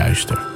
[0.00, 0.46] Duister.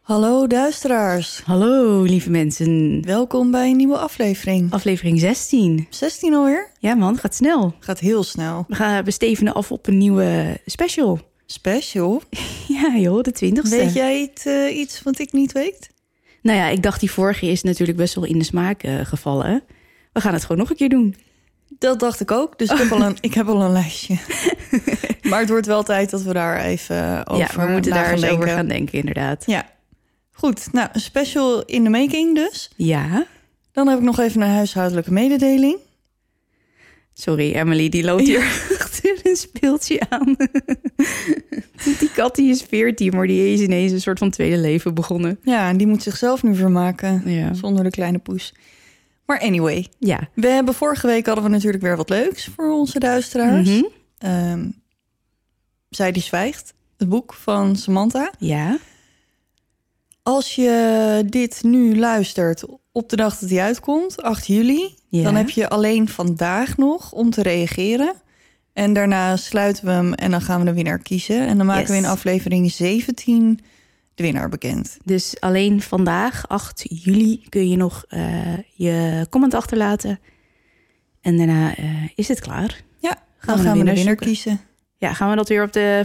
[0.00, 1.42] Hallo duisteraars.
[1.44, 3.02] Hallo, lieve mensen.
[3.04, 4.72] Welkom bij een nieuwe aflevering.
[4.72, 5.86] Aflevering 16.
[5.90, 6.70] 16 alweer?
[6.78, 7.74] Ja man, gaat snel.
[7.78, 8.64] Gaat heel snel.
[8.68, 11.20] We gaan bestevenen af op een nieuwe special.
[11.46, 12.22] Special.
[12.78, 13.76] Ja joh, de twintigste.
[13.76, 15.90] Weet jij het, eh, iets wat ik niet weet?
[16.42, 19.62] Nou ja, ik dacht die vorige is natuurlijk best wel in de smaak eh, gevallen.
[20.12, 21.16] We gaan het gewoon nog een keer doen.
[21.78, 22.58] Dat dacht ik ook.
[22.58, 24.16] Dus ik heb al een, ik heb al een lijstje.
[25.28, 28.12] maar het wordt wel tijd dat we daar even over ja, we moeten daar gaan
[28.14, 28.48] eens over denken.
[28.56, 29.42] gaan denken inderdaad.
[29.46, 29.66] Ja.
[30.32, 32.70] Goed, nou, een special in de making dus.
[32.76, 33.26] Ja.
[33.72, 35.76] Dan heb ik nog even een huishoudelijke mededeling.
[37.12, 38.38] Sorry, Emily, die loopt hier
[38.80, 40.36] achter een speeltje aan.
[41.98, 45.38] die kat die is 14, maar die is ineens een soort van tweede leven begonnen.
[45.42, 47.22] Ja, en die moet zichzelf nu vermaken.
[47.24, 47.54] Ja.
[47.54, 48.54] Zonder de kleine poes.
[49.26, 50.28] Maar anyway, Ja.
[50.34, 53.68] we hebben vorige week hadden we natuurlijk weer wat leuks voor onze duisteraars.
[53.68, 53.82] Mhm.
[54.18, 54.68] Ehm,
[55.90, 58.32] Zij die zwijgt, het boek van Samantha.
[58.38, 58.78] Ja.
[60.22, 65.22] Als je dit nu luistert op de dag dat hij uitkomt, 8 juli, Ja.
[65.22, 68.14] dan heb je alleen vandaag nog om te reageren.
[68.72, 71.46] En daarna sluiten we hem en dan gaan we de winnaar kiezen.
[71.46, 71.90] En dan maken Yes.
[71.90, 73.60] we in aflevering 17
[74.14, 74.96] de winnaar bekend.
[75.04, 80.20] Dus alleen vandaag, 8 juli, kun je nog eh, je comment achterlaten.
[81.20, 82.82] En daarna eh, is het klaar.
[82.98, 84.26] Ja, Gaan dan we gaan de we de winnaar winnaar zoeken.
[84.26, 84.60] kiezen.
[85.00, 86.04] Ja, gaan we dat weer op de...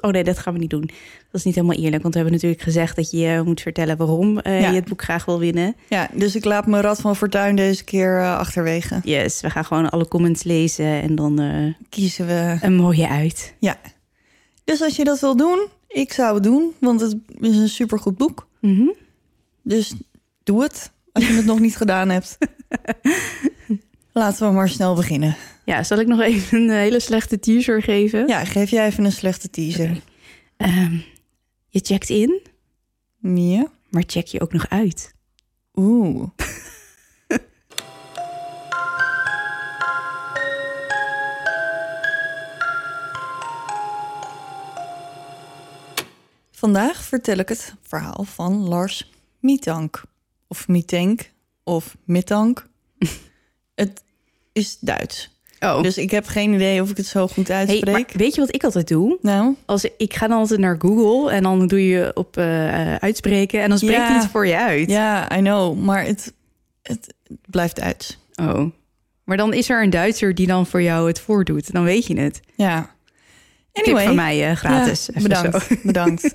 [0.00, 0.90] Oh nee, dat gaan we niet doen.
[1.30, 2.96] Dat is niet helemaal eerlijk, want we hebben natuurlijk gezegd...
[2.96, 4.68] dat je eh, moet vertellen waarom eh, Ja.
[4.68, 5.76] je het boek graag wil winnen.
[5.88, 9.00] Ja, dus ik laat mijn Rad van Fortuin deze keer eh, achterwege.
[9.04, 12.58] Yes, we gaan gewoon alle comments lezen en dan Kiezen we.
[12.60, 13.54] een mooie uit.
[13.58, 13.76] Ja.
[14.64, 18.16] Dus als je dat wil doen, ik zou het doen, want het is een supergoed
[18.16, 18.46] boek.
[18.60, 18.88] Mhm.
[19.62, 19.94] Dus
[20.44, 22.38] doe het als je het nog niet gedaan hebt.
[24.12, 25.36] Laten we maar snel beginnen.
[25.68, 28.26] Ja, zal ik nog even een eh, hele slechte teaser geven?
[28.26, 30.00] Ja, geef jij even een slechte teaser.
[30.56, 30.96] Ehm,
[31.68, 32.40] je checkt in,
[33.20, 33.70] Ja.
[33.90, 35.14] maar check je ook nog uit.
[35.74, 36.28] Oeh.
[46.50, 50.02] Vandaag vertel ik het verhaal van Lars Mietank.
[50.46, 51.32] Of Mietank,
[51.64, 52.68] of Mittank.
[53.74, 54.02] het
[54.52, 55.36] is Duits.
[55.60, 57.92] Oh, Dus ik heb geen idee of ik het zo goed hey, uitspreek.
[57.92, 59.18] maar weet je wat ik altijd doe?
[59.22, 62.96] Nou, Als ik ga dan altijd naar Google en dan doe je op eh, eh,
[63.00, 64.06] uitspreken en dan spreekt Ja.
[64.06, 64.90] hij het voor je uit.
[64.90, 66.32] ja, I know, maar het,
[66.82, 67.14] het
[67.46, 68.18] blijft Duits.
[68.34, 68.64] Oh.
[69.24, 71.72] Maar dan is er een Duitser die dan voor jou het voordoet.
[71.72, 72.40] Dan weet je het.
[72.54, 72.90] Ja.
[73.72, 75.08] Tip van mij eh, gratis.
[75.14, 75.74] Ja, bedankt, zo.
[75.82, 76.34] bedankt.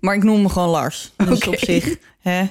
[0.00, 1.12] Maar ik noem me gewoon Lars.
[1.28, 1.96] Dus op zich.
[2.20, 2.46] Hè.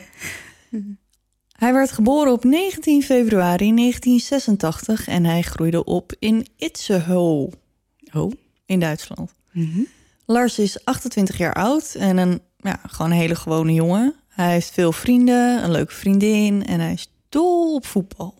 [1.57, 7.49] Hij werd geboren op 19 februari 1986 en hij groeide op in Itzehoe
[8.13, 8.31] Oh.
[8.65, 9.33] in Duitsland.
[9.51, 9.79] Mhm.
[10.25, 14.15] Lars is 28 jaar oud en een ja, gewoon een hele gewone jongen.
[14.27, 18.35] Hij heeft veel vrienden, een leuke vriendin en hij is dol op voetbal.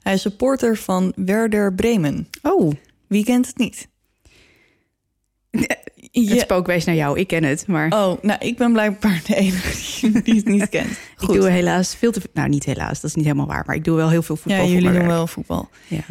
[0.00, 2.28] Hij is supporter van Werder Bremen.
[2.42, 2.72] Oh,
[3.06, 3.88] Wie kent het niet?
[6.20, 6.38] het Ja.
[6.38, 7.18] spook wijst naar jou.
[7.18, 10.90] Ik ken het, maar Oh, nou, ik ben blijkbaar de enige die, het niet kent.
[11.20, 12.20] ik doe helaas veel te...
[12.32, 13.62] Nou, niet helaas, dat is niet helemaal waar.
[13.66, 15.68] Maar ik doe wel heel veel voetbal ja, jullie doen wel voetbal.
[15.88, 16.04] Ja.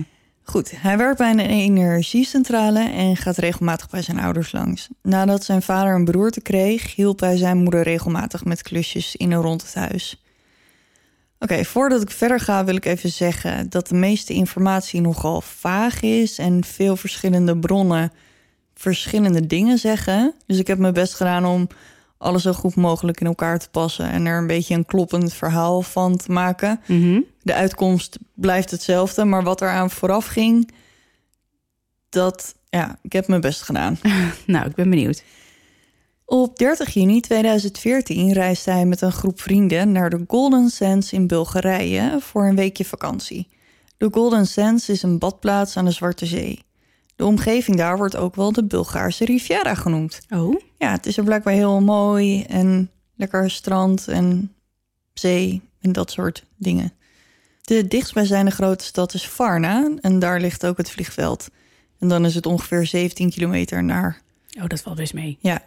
[0.43, 4.87] Goed, hij werkt bij een energiecentrale en gaat regelmatig bij zijn ouders langs.
[5.01, 9.41] Nadat zijn vader een beroerte kreeg, hielp hij zijn moeder regelmatig met klusjes in en
[9.41, 10.23] rond het huis.
[11.39, 16.01] Oké, voordat ik verder ga wil ik even zeggen dat de meeste informatie nogal vaag
[16.01, 18.11] is en veel verschillende bronnen
[18.81, 20.33] verschillende dingen zeggen.
[20.45, 21.67] Dus ik heb mijn best gedaan om
[22.17, 25.81] alles zo goed mogelijk in elkaar te passen en er een beetje een kloppend verhaal
[25.81, 26.79] van te maken.
[26.87, 27.21] Mhm.
[27.41, 30.71] De uitkomst blijft hetzelfde, maar wat eraan vooraf ging,
[32.09, 33.97] dat ja, ik heb mijn best gedaan.
[34.45, 35.23] Nou, ik ben benieuwd.
[36.25, 41.27] Op 30 juni 2014 reisde hij met een groep vrienden naar de Golden Sands in
[41.27, 43.47] Bulgarije voor een weekje vakantie.
[43.97, 46.63] De Golden Sands is een badplaats aan de Zwarte Zee.
[47.15, 50.19] De omgeving daar wordt ook wel de Bulgaarse Riviera genoemd.
[50.29, 54.53] Oh, Ja, het is er blijkbaar heel mooi en lekker strand en
[55.13, 56.93] zee en dat soort dingen.
[57.61, 61.49] De dichtstbijzijnde grote stad is Varna en daar ligt ook het vliegveld.
[61.99, 64.21] En dan is het ongeveer 17 kilometer naar
[64.59, 65.37] oh dat valt best mee.
[65.39, 65.61] ja.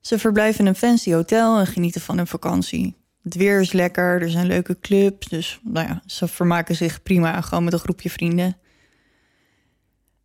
[0.00, 2.94] Ze verblijven in een fancy hotel en genieten van hun vakantie.
[3.22, 5.28] Het weer is lekker, er zijn leuke clubs.
[5.28, 8.56] Dus nou ja, ze vermaken zich prima gewoon met een groepje vrienden.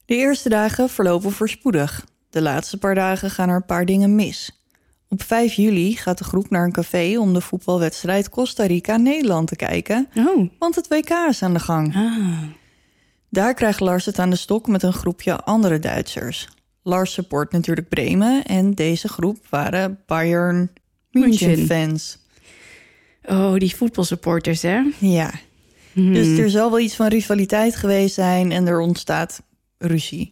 [0.09, 2.05] De eerste dagen verlopen voorspoedig.
[2.29, 4.61] De laatste paar dagen gaan er een paar dingen mis.
[5.09, 9.55] Op 5 juli gaat de groep naar een café om de voetbalwedstrijd Costa Rica-Nederland te
[9.55, 10.07] kijken.
[10.15, 11.95] Oh, Want het WK is aan de gang.
[11.95, 12.41] ah.
[13.29, 16.47] Daar krijgt Lars het aan de stok met een groepje andere Duitsers.
[16.83, 20.69] Lars support natuurlijk Bremen en deze groep waren Bayern
[21.11, 21.65] München München.
[21.65, 22.17] fans.
[23.23, 24.81] Oh, die voetbalsupporters, hè?
[24.99, 25.31] Ja,
[25.93, 26.13] Hmm.
[26.13, 29.41] dus er zal wel iets van rivaliteit geweest zijn en er ontstaat
[29.79, 30.31] ruzie.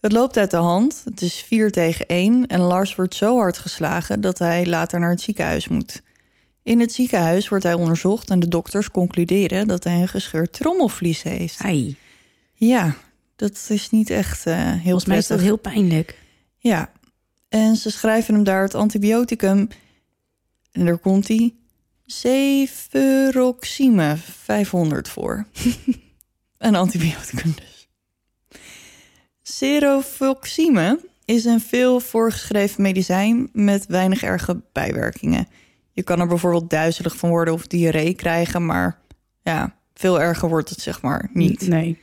[0.00, 1.02] Het loopt uit de hand.
[1.04, 5.10] Het is 4 tegen 1 en Lars wordt zo hard geslagen dat hij later naar
[5.10, 6.02] het ziekenhuis moet.
[6.62, 11.22] In het ziekenhuis wordt hij onderzocht en de dokters concluderen dat hij een gescheurd trommelvlies
[11.22, 11.58] heeft.
[11.58, 11.96] Ai,
[12.54, 12.96] Ja,
[13.36, 16.18] dat is niet echt eh, heel volgens mij is dat heel pijnlijk.
[16.58, 16.92] Ja,
[17.48, 19.68] en ze schrijven hem daar het antibioticum.
[20.72, 21.54] En daar komt hij.
[22.06, 25.46] Cefuroxime 500 voor.
[26.58, 27.75] een antibioticum dus.
[29.48, 35.48] Cerofoxime is een veel voorgeschreven medicijn met weinig erge bijwerkingen.
[35.92, 38.98] Je kan er bijvoorbeeld duizelig van worden of diarree krijgen, maar
[39.42, 41.68] ja, veel erger wordt het zeg maar niet.
[41.68, 41.98] Nee.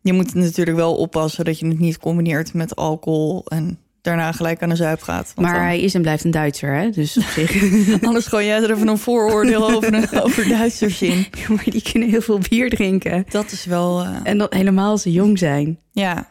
[0.00, 4.62] Je moet natuurlijk wel oppassen dat je het niet combineert met alcohol en daarna gelijk
[4.62, 5.32] aan de zuip gaat.
[5.36, 6.90] Maar dan- hij is en blijft een Duitser, hè?
[6.90, 7.62] Dus op zich...
[8.06, 11.26] anders gooi jij er even een vooroordeel over, over Duitsers in.
[11.48, 13.24] maar die kunnen heel veel bier drinken.
[13.28, 15.78] Dat is wel, eh, En dat helemaal als ze jong zijn.
[15.92, 16.28] ja.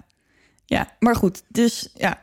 [0.71, 1.43] Ja, maar goed.
[1.47, 2.21] Dus ja,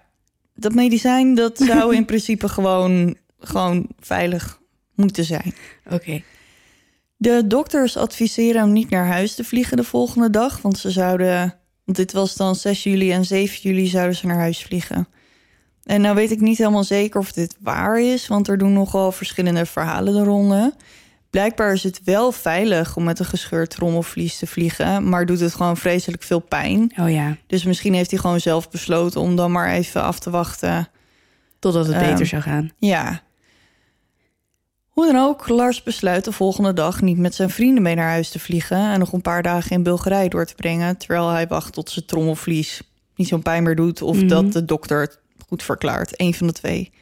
[0.55, 4.61] dat medicijn dat zou in principe gewoon, gewoon veilig
[4.95, 5.55] moeten zijn.
[5.91, 6.23] Oké.
[7.17, 10.63] De dokters adviseren hem niet naar huis te vliegen de volgende dag.
[10.63, 11.55] Want ze zouden,
[11.85, 15.09] want dit was dan 6 juli en 7 juli zouden ze naar huis vliegen.
[15.85, 19.13] En nou weet ik niet helemaal zeker of dit waar is, want er doen nogal
[19.13, 20.75] verschillende verhalen de ronde.
[21.31, 25.55] Blijkbaar is het wel veilig om met een gescheurd trommelvlies te vliegen, maar doet het
[25.55, 26.93] gewoon vreselijk veel pijn.
[27.01, 30.31] Oh ja, Dus misschien heeft hij gewoon zelf besloten om dan maar even af te
[30.31, 30.89] wachten.
[31.59, 32.71] totdat het Ehm, beter zou gaan.
[32.79, 33.23] Ja.
[34.89, 38.29] Hoe dan ook, Lars besluit de volgende dag niet met zijn vrienden mee naar huis
[38.31, 41.73] te vliegen en nog een paar dagen in Bulgarije door te brengen, terwijl hij wacht
[41.73, 42.81] tot zijn trommelvlies
[43.17, 44.27] niet zo'n pijn meer doet of Mhm.
[44.29, 46.21] dat de dokter het goed verklaart.
[46.21, 46.93] Eén van de twee.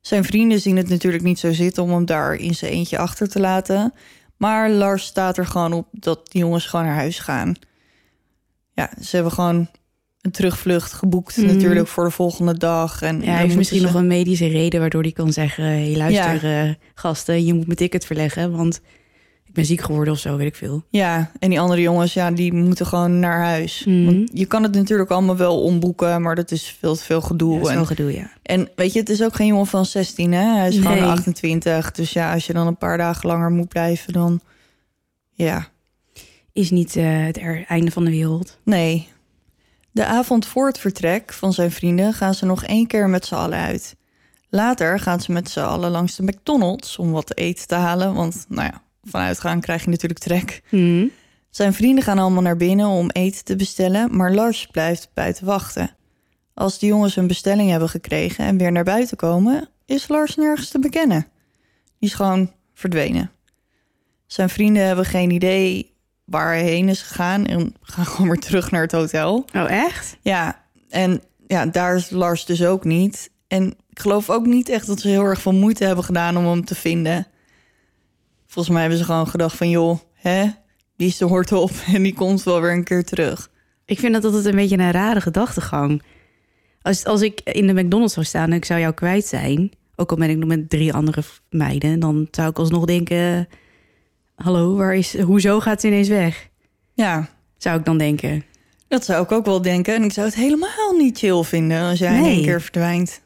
[0.00, 3.28] Zijn vrienden zien het natuurlijk niet zo zitten om hem daar in zijn eentje achter
[3.28, 3.92] te laten.
[4.36, 7.54] Maar Lars staat er gewoon op dat die jongens gewoon naar huis gaan.
[8.74, 9.68] Ja, ze hebben gewoon
[10.20, 11.46] een terugvlucht geboekt Mhm.
[11.46, 13.02] natuurlijk voor de volgende dag.
[13.02, 15.64] En Ja, hij heeft misschien ze- nog een medische reden waardoor hij kan zeggen...
[15.64, 18.52] hey, luister eh, gasten, je moet mijn ticket verleggen...
[18.56, 18.80] want
[19.50, 20.84] ik ben ziek geworden of zo, weet ik veel.
[20.90, 23.84] Ja, en die andere jongens, ja, die moeten gewoon naar huis.
[23.84, 24.04] Mhm.
[24.04, 27.60] Want je kan het natuurlijk allemaal wel omboeken, maar dat is veel te veel gedoe.
[27.60, 28.30] Ja, en, wel gedoe, ja.
[28.42, 30.56] en weet je, het is ook geen jongen van 16, hè?
[30.56, 31.02] Hij is gewoon Nee.
[31.04, 31.90] 28.
[31.90, 34.40] Dus ja, als je dan een paar dagen langer moet blijven, dan...
[35.32, 35.68] Ja,
[36.52, 38.58] Is niet eh, het einde van de wereld.
[38.64, 39.08] nee.
[39.92, 43.34] De avond voor het vertrek van zijn vrienden gaan ze nog één keer met z'n
[43.34, 43.96] allen uit.
[44.48, 48.14] Later gaan ze met z'n allen langs de McDonald's om wat te eten te halen.
[48.14, 50.62] Want, nou ja, vanuitgaan krijg je natuurlijk trek.
[50.70, 51.06] Mhm.
[51.50, 55.96] Zijn vrienden gaan allemaal naar binnen om eten te bestellen, maar Lars blijft buiten wachten.
[56.54, 60.68] Als de jongens een bestelling hebben gekregen en weer naar buiten komen, is Lars nergens
[60.68, 61.26] te bekennen.
[61.98, 63.30] Die is gewoon verdwenen.
[64.26, 68.70] Zijn vrienden hebben geen idee waar hij heen is gegaan en gaan gewoon weer terug
[68.70, 69.44] naar het hotel.
[69.54, 70.16] Oh, echt?
[70.20, 73.30] Ja, en ja, daar is Lars dus ook niet.
[73.48, 76.46] En ik geloof ook niet echt dat ze heel erg veel moeite hebben gedaan om
[76.46, 77.26] hem te vinden.
[78.50, 80.44] Volgens mij hebben ze gewoon gedacht van, joh, hè,
[80.96, 83.50] die is de hort op en die komt wel weer een keer terug.
[83.84, 86.02] Ik vind dat altijd een beetje een rare gedachtegang.
[86.82, 89.70] Als, als ik in de McDonald's zou staan en ik zou jou kwijt zijn...
[89.96, 92.00] ook al ben ik nog met drie andere meiden...
[92.00, 93.48] dan zou ik alsnog denken...
[94.34, 96.48] hallo, waar is, hoezo gaat ze ineens weg?
[96.94, 98.44] Ja, Zou ik dan denken.
[98.88, 99.94] dat zou ik ook wel denken.
[99.94, 103.20] En ik zou het helemaal niet chill vinden als jij in één keer verdwijnt.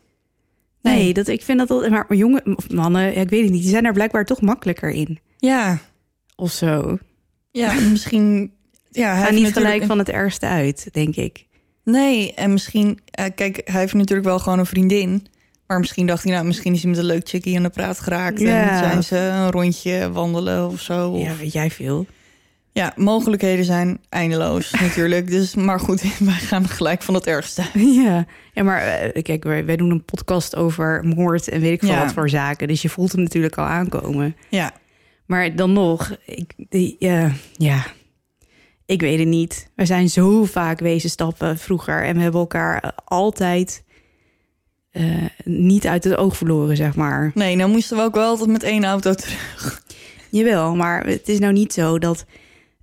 [0.93, 1.13] Nee, Nee.
[1.15, 1.71] dat, ik vind dat...
[1.71, 3.61] al- Maar jongen of mannen, ja, ik weet het niet...
[3.63, 5.19] die zijn er blijkbaar toch makkelijker in.
[5.39, 5.79] Ja,
[6.37, 6.99] Of zo.
[7.51, 8.53] ja misschien...
[8.91, 11.47] Ja, hij niet gelijk een- van het ergste uit, denk ik.
[11.85, 12.99] Nee, en misschien...
[13.11, 15.27] eh, kijk, hij heeft natuurlijk wel gewoon een vriendin.
[15.67, 18.01] Maar misschien dacht hij, nou, misschien is hij met een leuk chickie aan de praat
[18.01, 18.41] geraakt.
[18.41, 18.71] Ja.
[18.71, 21.11] En zijn ze een rondje wandelen of zo.
[21.11, 22.07] Of- Ja, weet jij veel.
[22.75, 25.31] Ja, mogelijkheden zijn eindeloos natuurlijk.
[25.31, 27.63] Dus, maar goed, wij gaan gelijk van het ergste.
[28.05, 31.81] Ja, ja maar eh, kijk, wij, wij doen een podcast over moord en weet ik
[31.81, 32.05] veel Ja.
[32.05, 32.69] wat voor zaken.
[32.69, 34.37] Dus je voelt hem natuurlijk al aankomen.
[34.49, 34.73] Ja,
[35.27, 37.85] Maar dan nog, ik, die, ja, ja,
[38.87, 39.71] ik weet het niet.
[39.77, 43.85] We zijn zo vaak wezen stappen vroeger en we hebben elkaar altijd
[44.91, 45.05] eh,
[45.45, 47.31] niet uit het oog verloren, zeg maar.
[47.35, 49.83] nee, nou moesten we ook wel altijd met één auto terug.
[50.31, 52.25] Jawel, maar het is nou niet zo dat,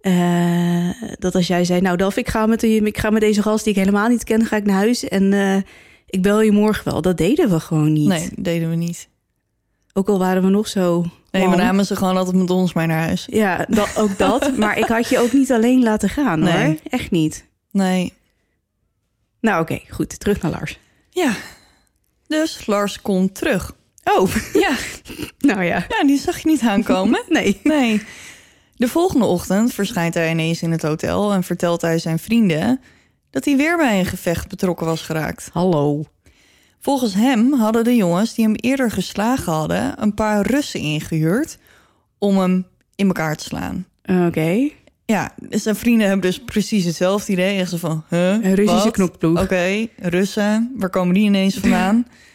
[0.01, 0.89] eh,
[1.20, 3.63] dat als jij zei, nou Daf, ik ga, met die, ik ga met deze gast
[3.63, 5.55] die ik helemaal niet ken, ga ik naar huis en eh,
[6.05, 7.01] ik bel je morgen wel.
[7.01, 8.08] Dat deden we gewoon niet.
[8.08, 9.10] Nee, dat deden we niet.
[9.93, 11.05] Ook al waren we nog zo.
[11.31, 11.58] Nee, lam.
[11.58, 13.27] namen ze gewoon altijd met ons mee naar huis.
[13.29, 14.51] Ja, dat, ook dat.
[14.58, 16.65] maar ik had je ook niet alleen laten gaan Nee.
[16.65, 16.75] hoor.
[16.89, 17.46] Echt niet.
[17.72, 18.13] Nee.
[19.41, 20.20] Nou oké, goed.
[20.20, 20.79] Terug naar Lars.
[21.10, 21.34] Ja.
[22.27, 23.74] Dus Lars komt terug.
[24.03, 24.75] Oh, Ja,
[25.51, 25.86] nou ja.
[25.89, 27.24] ja die zag je niet aankomen.
[27.29, 27.60] Nee.
[27.63, 28.01] Nee.
[28.81, 32.79] De volgende ochtend verschijnt hij ineens in het hotel en vertelt hij zijn vrienden
[33.29, 35.50] dat hij weer bij een gevecht betrokken was geraakt.
[35.53, 36.03] Hallo.
[36.79, 41.57] Volgens hem hadden de jongens die hem eerder geslagen hadden een paar Russen ingehuurd
[42.17, 43.85] om hem in elkaar te slaan.
[44.27, 44.69] Oké.
[45.05, 47.59] Ja, zijn vrienden hebben dus precies hetzelfde idee.
[47.59, 49.41] Echt zo van, huh, Een Russische knokploeg.
[49.41, 52.05] Oké, Russen, waar komen die ineens vandaan?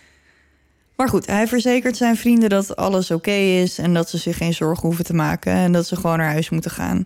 [0.97, 3.79] maar goed, hij verzekert zijn vrienden dat alles oké is...
[3.79, 5.53] en dat ze zich geen zorgen hoeven te maken...
[5.53, 7.05] en dat ze gewoon naar huis moeten gaan.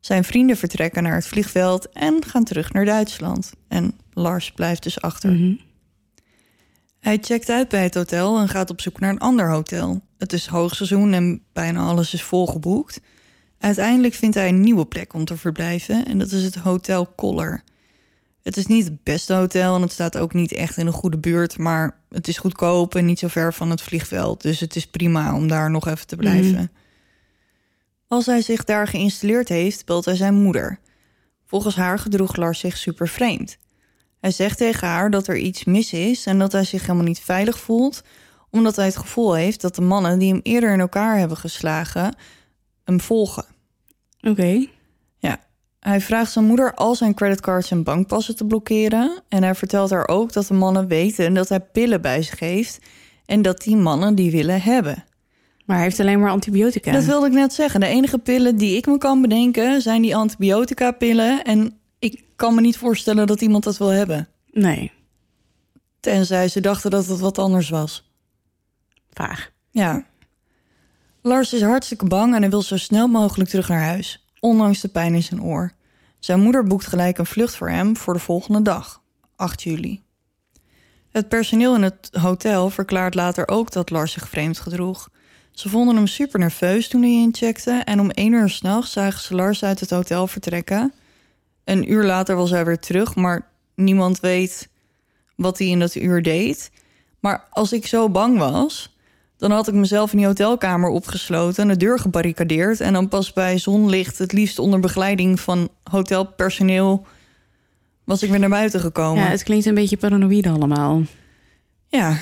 [0.00, 3.52] Zijn vrienden vertrekken naar het vliegveld en gaan terug naar Duitsland.
[3.68, 5.32] En Lars blijft dus achter.
[5.32, 5.54] Mhm.
[7.00, 10.00] Hij checkt uit bij het hotel en gaat op zoek naar een ander hotel.
[10.18, 13.00] Het is hoogseizoen en bijna alles is volgeboekt.
[13.58, 17.62] Uiteindelijk vindt hij een nieuwe plek om te verblijven en dat is het Hotel Koller.
[18.46, 21.18] Het is niet het beste hotel en het staat ook niet echt in een goede
[21.18, 24.86] buurt, maar het is goedkoop en niet zo ver van het vliegveld, dus het is
[24.86, 26.72] prima om daar nog even te blijven.
[28.08, 30.78] Als hij zich daar geïnstalleerd heeft, belt hij zijn moeder.
[31.46, 33.58] Volgens haar gedroeg Lars zich super vreemd.
[34.20, 37.20] Hij zegt tegen haar dat er iets mis is en dat hij zich helemaal niet
[37.20, 38.02] veilig voelt,
[38.50, 42.16] omdat hij het gevoel heeft dat de mannen die hem eerder in elkaar hebben geslagen
[42.84, 43.44] hem volgen.
[44.20, 44.66] Oké.
[45.88, 50.08] Hij vraagt zijn moeder al zijn creditcards en bankpassen te blokkeren en hij vertelt haar
[50.08, 52.78] ook dat de mannen weten dat hij pillen bij zich heeft
[53.26, 55.04] en dat die mannen die willen hebben.
[55.64, 56.92] Maar hij heeft alleen maar antibiotica.
[56.92, 57.80] Dat wilde ik net zeggen.
[57.80, 62.60] De enige pillen die ik me kan bedenken zijn die antibiotica-pillen en ik kan me
[62.60, 64.28] niet voorstellen dat iemand dat wil hebben.
[64.50, 64.92] Nee,
[66.00, 68.10] Tenzij ze dachten dat het wat anders was.
[69.12, 69.50] vaag.
[69.70, 70.04] Ja.
[71.22, 74.88] Lars is hartstikke bang en hij wil zo snel mogelijk terug naar huis, ondanks de
[74.88, 75.72] pijn in zijn oor.
[76.18, 79.02] Zijn moeder boekt gelijk een vlucht voor hem voor de volgende dag,
[79.36, 80.02] 8 juli.
[81.10, 85.08] Het personeel in het hotel verklaart later ook dat Lars zich vreemd gedroeg.
[85.50, 89.34] Ze vonden hem super nerveus toen hij incheckte en om 1 uur s'nachts zagen ze
[89.34, 90.92] Lars uit het hotel vertrekken.
[91.64, 94.68] Een uur later was hij weer terug, maar niemand weet
[95.36, 96.70] wat hij in dat uur deed.
[97.20, 98.95] Maar als ik zo bang was,
[99.36, 102.80] dan had ik mezelf in die hotelkamer opgesloten en de deur gebarricadeerd.
[102.80, 107.06] En dan pas bij zonlicht, het liefst onder begeleiding van hotelpersoneel,
[108.04, 109.24] was ik weer naar buiten gekomen.
[109.24, 111.02] Ja, het klinkt een beetje paranoïde allemaal.
[111.88, 112.16] Ja,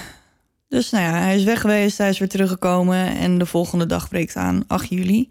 [0.69, 4.09] dus nou ja, hij is weg geweest, hij is weer teruggekomen en de volgende dag
[4.09, 5.31] breekt aan, 8 juli.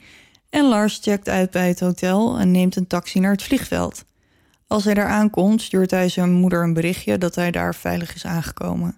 [0.50, 4.06] En Lars checkt uit bij het hotel en neemt een taxi naar het vliegveld.
[4.68, 8.26] Als hij daar aankomt, stuurt hij zijn moeder een berichtje dat hij daar veilig is
[8.26, 8.98] aangekomen.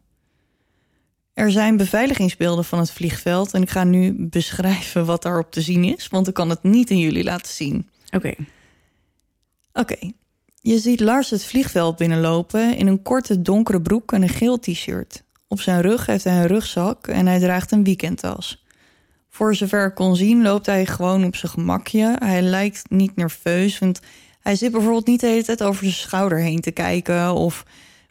[1.36, 5.84] Er zijn beveiligingsbeelden van het vliegveld en ik ga nu beschrijven wat daarop te zien
[5.84, 7.90] is, want ik kan het niet aan jullie laten zien.
[8.12, 8.34] Oké.
[9.74, 10.12] Oké.
[10.62, 15.24] Je ziet Lars het vliegveld binnenlopen in een korte donkere broek en een geel t-shirt.
[15.48, 18.66] Op zijn rug heeft hij een rugzak en hij draagt een weekendtas.
[19.30, 22.16] Voor zover ik kon zien loopt hij gewoon op zijn gemakje.
[22.20, 24.00] Hij lijkt niet nerveus, want
[24.40, 27.34] hij zit bijvoorbeeld niet de hele tijd over zijn schouder heen te kijken...
[27.34, 27.66] of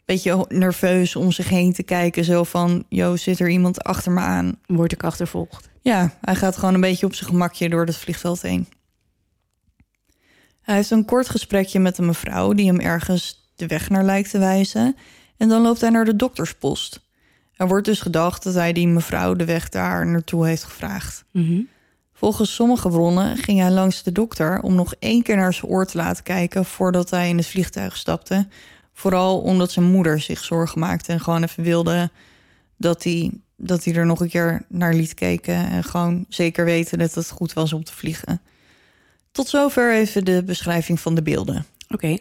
[0.05, 2.23] beetje nerveus om zich heen te kijken.
[2.23, 4.59] Zo van, yo, zit er iemand achter me aan?
[4.65, 5.69] Word ik achtervolgd.
[5.81, 8.67] Ja, hij gaat gewoon een beetje op zijn gemakje door het vliegveld heen.
[10.61, 14.29] Hij heeft een kort gesprekje met een mevrouw die hem ergens de weg naar lijkt
[14.29, 14.95] te wijzen.
[15.37, 17.03] En dan loopt hij naar de dokterspost.
[17.55, 21.25] Er wordt dus gedacht dat hij die mevrouw de weg daar naartoe heeft gevraagd.
[21.31, 21.61] Mhm.
[22.13, 25.85] Volgens sommige bronnen ging hij langs de dokter om nog één keer naar zijn oor
[25.85, 28.47] te laten kijken voordat hij in het vliegtuig stapte.
[28.97, 32.09] Vooral omdat zijn moeder zich zorgen maakte en gewoon even wilde
[32.77, 35.69] dat hij, dat hij er nog een keer naar liet kijken.
[35.69, 38.41] En gewoon zeker weten dat het goed was om te vliegen.
[39.31, 41.65] Tot zover even de beschrijving van de beelden.
[41.89, 42.17] Oké.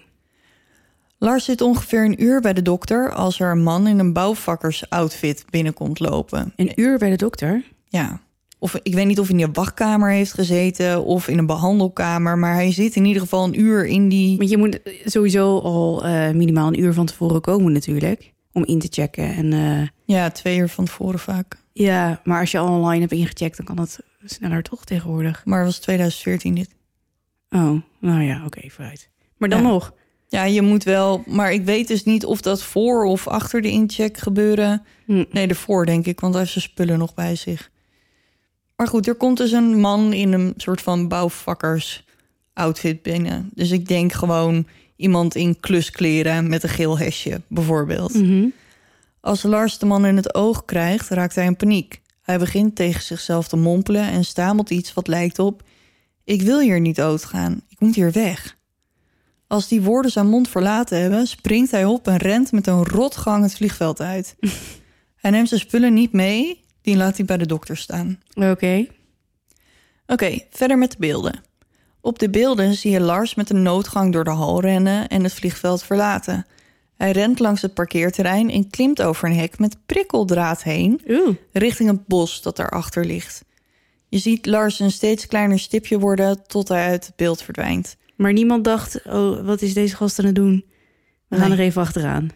[1.19, 5.45] Lars zit ongeveer een uur bij de dokter als er een man in een bouwvakkersoutfit
[5.51, 6.53] binnenkomt lopen.
[6.57, 7.65] Een uur bij de dokter?
[7.89, 8.21] Ja.
[8.65, 12.39] Of ik weet niet of hij in een wachtkamer heeft gezeten of in een behandelkamer,
[12.39, 14.37] maar hij zit in ieder geval een uur in die.
[14.37, 18.33] Want je moet sowieso al eh, minimaal een uur van tevoren komen natuurlijk.
[18.53, 19.35] Om in te checken.
[19.35, 21.57] En eh, Ja, twee uur van tevoren vaak.
[21.73, 25.43] ja, maar als je al online hebt ingecheckt, dan kan dat sneller toch tegenwoordig.
[25.45, 26.75] Maar het was 2014 dit.
[27.51, 29.11] Oh, nou ja, oké, vooruit.
[29.37, 29.69] Maar dan Ja.
[29.69, 29.93] nog.
[30.29, 33.71] Ja, je moet wel, maar ik weet dus niet of dat voor of achter de
[33.71, 34.83] incheck gebeuren.
[35.07, 35.25] Hm.
[35.31, 37.71] Nee, ervoor denk ik, want hij heeft zijn spullen nog bij zich.
[38.77, 42.05] Maar goed, er komt dus een man in een soort van bouwvakkers
[42.53, 43.51] outfit binnen.
[43.55, 44.67] Dus ik denk gewoon
[44.97, 48.15] iemand in kluskleren met een geel hesje, bijvoorbeeld.
[48.15, 48.47] Mhm.
[49.21, 52.01] Als Lars de man in het oog krijgt, raakt hij in paniek.
[52.23, 55.63] Hij begint tegen zichzelf te mompelen en stamelt iets wat lijkt op...
[56.25, 58.57] Ik wil hier niet doodgaan, ik moet hier weg.
[59.47, 63.43] Als die woorden zijn mond verlaten hebben, springt hij op en rent met een rotgang
[63.43, 64.37] het vliegveld uit.
[65.23, 68.21] hij neemt zijn spullen niet mee, die laat hij bij de dokter staan.
[68.35, 68.87] Oké.
[70.07, 71.41] Oké, verder met de beelden.
[72.01, 75.33] Op de beelden zie je Lars met een noodgang door de hal rennen en het
[75.33, 76.47] vliegveld verlaten.
[76.97, 81.37] Hij rent langs het parkeerterrein en klimt over een hek met prikkeldraad heen Oeh.
[81.53, 83.45] richting het bos dat daarachter ligt.
[84.09, 87.97] Je ziet Lars een steeds kleiner stipje worden tot hij uit het beeld verdwijnt.
[88.17, 90.65] Maar niemand dacht, oh, wat is deze gast aan het doen?
[91.29, 91.59] We gaan Nee.
[91.59, 92.29] er even achteraan.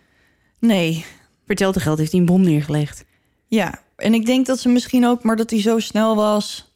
[0.58, 1.04] Nee,
[1.46, 3.04] Vertel te geld heeft hij een bom neergelegd.
[3.48, 3.82] Ja.
[3.96, 6.72] En ik denk dat ze misschien ook, maar dat hij zo snel was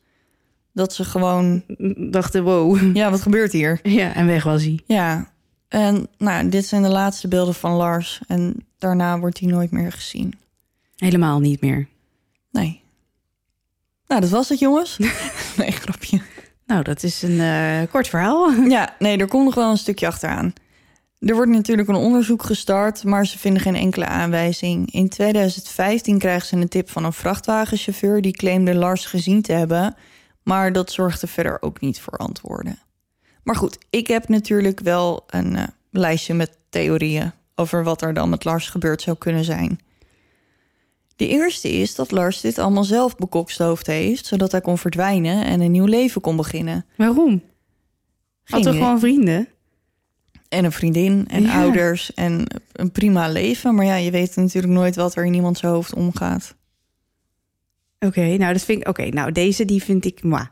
[0.73, 1.63] dat ze gewoon,
[1.97, 2.97] Dachten, wow.
[2.97, 3.81] ja, wat gebeurt hier?
[3.83, 4.81] Ja, en weg was hij.
[4.87, 5.31] Ja.
[5.69, 9.93] En nou, dit zijn de laatste beelden van Lars en daarna wordt hij nooit meer
[9.93, 10.35] gezien.
[10.97, 11.89] Helemaal niet meer.
[12.51, 12.83] Nee.
[14.07, 14.99] Nou, dat was het, jongens.
[15.57, 16.21] nee, grapje.
[16.67, 18.51] Nou, dat is een eh, kort verhaal.
[18.51, 20.53] Ja, nee, er komt nog wel een stukje achteraan.
[21.23, 24.93] Er wordt natuurlijk een onderzoek gestart, maar ze vinden geen enkele aanwijzing.
[24.93, 29.95] In 2015 krijgen ze een tip van een vrachtwagenchauffeur die claimde Lars gezien te hebben,
[30.43, 32.79] maar dat zorgde verder ook niet voor antwoorden.
[33.43, 38.29] Maar goed, ik heb natuurlijk wel een eh, lijstje met theorieën over wat er dan
[38.29, 39.81] met Lars gebeurd zou kunnen zijn.
[41.17, 45.61] De eerste is dat Lars dit allemaal zelf bekokstoofd heeft, zodat hij kon verdwijnen en
[45.61, 46.87] een nieuw leven kon beginnen.
[46.97, 47.31] Waarom?
[47.31, 47.43] Had
[48.45, 48.73] Geen idee.
[48.73, 49.49] gewoon vrienden?
[50.53, 51.61] En een vriendin en Ja.
[51.63, 53.75] ouders en een prima leven.
[53.75, 56.55] Maar ja, je weet natuurlijk nooit wat er in iemands hoofd omgaat.
[57.99, 58.89] Oké, nou dat vind ik.
[58.89, 60.23] Oké, nou deze die vind ik.
[60.23, 60.47] Mwah.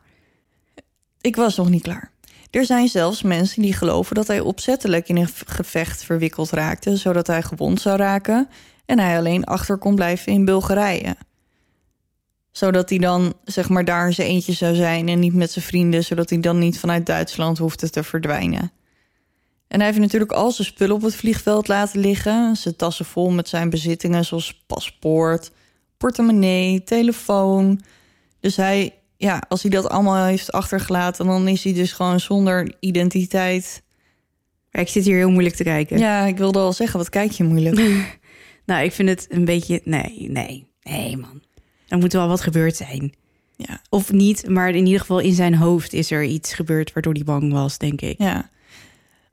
[1.21, 2.11] Ik was nog niet klaar.
[2.51, 7.27] Er zijn zelfs mensen die geloven dat hij opzettelijk in een gevecht verwikkeld raakte, zodat
[7.27, 8.49] hij gewond zou raken
[8.87, 11.17] en hij alleen achter kon blijven in Bulgarije.
[12.51, 16.05] Zodat hij dan zeg maar daar zijn eentje zou zijn en niet met zijn vrienden,
[16.05, 18.73] zodat hij dan niet vanuit Duitsland hoefde te verdwijnen.
[19.71, 22.57] En hij heeft natuurlijk al zijn spullen op het vliegveld laten liggen.
[22.57, 25.51] Zijn tassen vol met zijn bezittingen zoals paspoort,
[25.97, 27.81] portemonnee, telefoon.
[28.41, 32.75] Dus hij, ja, als hij dat allemaal heeft achtergelaten, dan is hij dus gewoon zonder
[32.81, 33.83] identiteit.
[34.71, 35.99] Ik zit hier heel moeilijk te kijken.
[35.99, 37.81] Ja, ik wilde al zeggen, wat kijk je moeilijk.
[38.67, 39.81] Nou, ik vind het een beetje.
[39.85, 41.43] Nee, nee, nee, man.
[41.89, 43.13] Er moet wel wat gebeurd zijn.
[43.57, 47.13] Ja, Of niet, maar in ieder geval in zijn hoofd is er iets gebeurd waardoor
[47.13, 48.19] hij bang was, denk ik.
[48.19, 48.51] ja.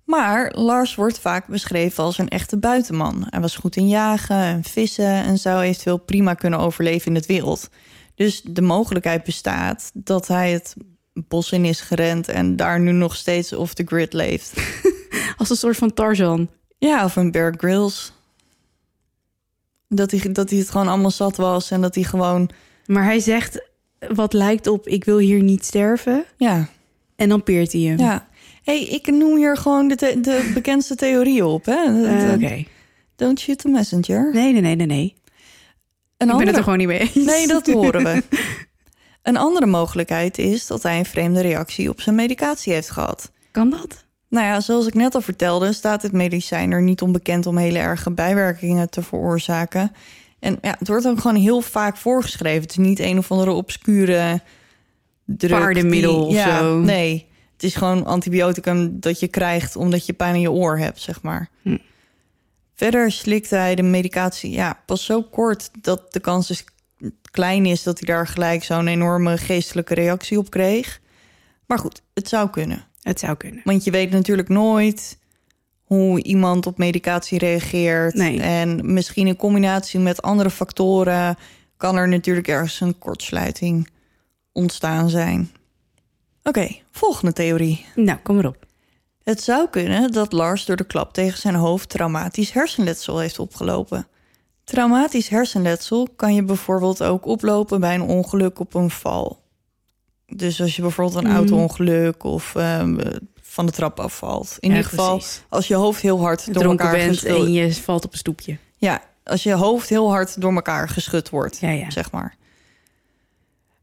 [0.07, 3.27] Maar Lars wordt vaak beschreven als een echte buitenman.
[3.29, 7.25] Hij was goed in jagen en vissen en zou eventueel prima kunnen overleven in het
[7.25, 7.69] wereld.
[8.15, 10.75] Dus de mogelijkheid bestaat dat hij het
[11.13, 14.53] bos in is gerend en daar nu nog steeds off the grid leeft.
[15.37, 16.49] Als een soort van Tarzan.
[16.77, 18.11] Ja, of een Bear Grylls.
[19.87, 22.49] Dat hij, dat hij het gewoon allemaal zat was en dat hij gewoon...
[22.85, 26.25] Maar hij zegt wat lijkt op: ik wil hier niet sterven.
[26.37, 26.67] Ja,
[27.15, 27.97] En dan peert hij hem.
[27.99, 28.27] ja.
[28.71, 31.65] Hey, ik noem hier gewoon de, de bekendste theorieën op.
[31.65, 31.83] Hè?
[31.83, 32.63] Eh, De- Oké.
[33.15, 34.33] Don't shoot the messenger.
[34.33, 34.97] Nee, nee, nee, nee, nee.
[34.97, 37.13] Een ik ben andere- het er gewoon niet mee eens.
[37.25, 38.23] Nee, dat horen we.
[39.23, 43.31] Een andere mogelijkheid is dat hij een vreemde reactie op zijn medicatie heeft gehad.
[43.51, 44.05] Kan dat?
[44.29, 47.77] Nou ja, zoals ik net al vertelde, staat dit medicijn er niet onbekend om hele
[47.79, 49.91] erge bijwerkingen te veroorzaken.
[50.39, 52.61] En ja, het wordt ook gewoon heel vaak voorgeschreven.
[52.61, 54.41] Het is niet een of andere obscure
[55.25, 55.51] druk.
[55.51, 56.79] Paardenmiddel die- of ja, zo.
[56.79, 57.27] Nee,
[57.57, 61.21] Het is gewoon antibioticum dat je krijgt omdat je pijn in je oor hebt, zeg
[61.21, 61.49] maar.
[61.61, 61.77] Hm.
[62.73, 66.63] Verder slikte hij de medicatie ja, pas zo kort dat de kans dus
[67.31, 71.01] klein is dat hij daar gelijk zo'n enorme geestelijke reactie op kreeg.
[71.65, 72.85] Maar goed, het zou kunnen.
[73.01, 73.61] Het zou kunnen.
[73.63, 75.17] Want je weet natuurlijk nooit
[75.83, 78.13] hoe iemand op medicatie reageert.
[78.13, 78.41] Nee.
[78.41, 81.37] En misschien in combinatie met andere factoren
[81.77, 83.89] kan er natuurlijk ergens een kortsluiting
[84.51, 85.51] ontstaan zijn.
[86.47, 87.85] Oké, volgende theorie.
[87.95, 88.65] Nou, kom erop.
[89.23, 94.07] Het zou kunnen dat Lars door de klap tegen zijn hoofd traumatisch hersenletsel heeft opgelopen.
[94.63, 99.39] Traumatisch hersenletsel kan je bijvoorbeeld ook oplopen bij een ongeluk op een val.
[100.25, 101.35] Dus als je bijvoorbeeld een Mhm.
[101.37, 102.99] auto-ongeluk of ehm,
[103.41, 104.55] van de trap afvalt.
[104.59, 105.41] In Ja, ieder geval, precies.
[105.49, 108.17] als je hoofd heel hard door Dronken elkaar bent geschud en je valt op een
[108.17, 108.57] stoepje.
[108.77, 111.91] Ja, als je hoofd heel hard door elkaar geschud wordt, Ja, ja.
[111.91, 112.35] zeg maar.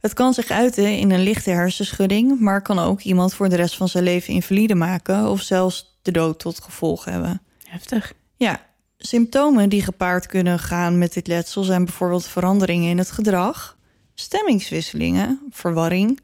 [0.05, 3.77] Het kan zich uiten in een lichte hersenschudding, maar kan ook iemand voor de rest
[3.77, 7.43] van zijn leven invalide maken of zelfs de dood tot gevolg hebben.
[7.69, 8.13] Heftig.
[8.37, 8.61] Ja,
[8.99, 13.77] symptomen die gepaard kunnen gaan met dit letsel zijn bijvoorbeeld veranderingen in het gedrag,
[14.15, 16.21] stemmingswisselingen, verwarring,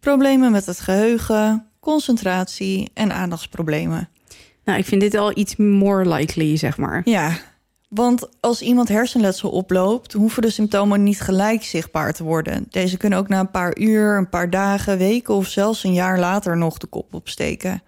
[0.00, 4.08] problemen met het geheugen, concentratie en aandachtsproblemen.
[4.64, 7.02] Nou, ik vind dit al iets more likely, zeg maar.
[7.04, 7.38] Ja,
[7.94, 12.66] want als iemand hersenletsel oploopt, hoeven de symptomen niet gelijk zichtbaar te worden.
[12.70, 16.18] Deze kunnen ook na een paar uur, een paar dagen, weken of zelfs een jaar
[16.18, 17.82] later nog de kop opsteken.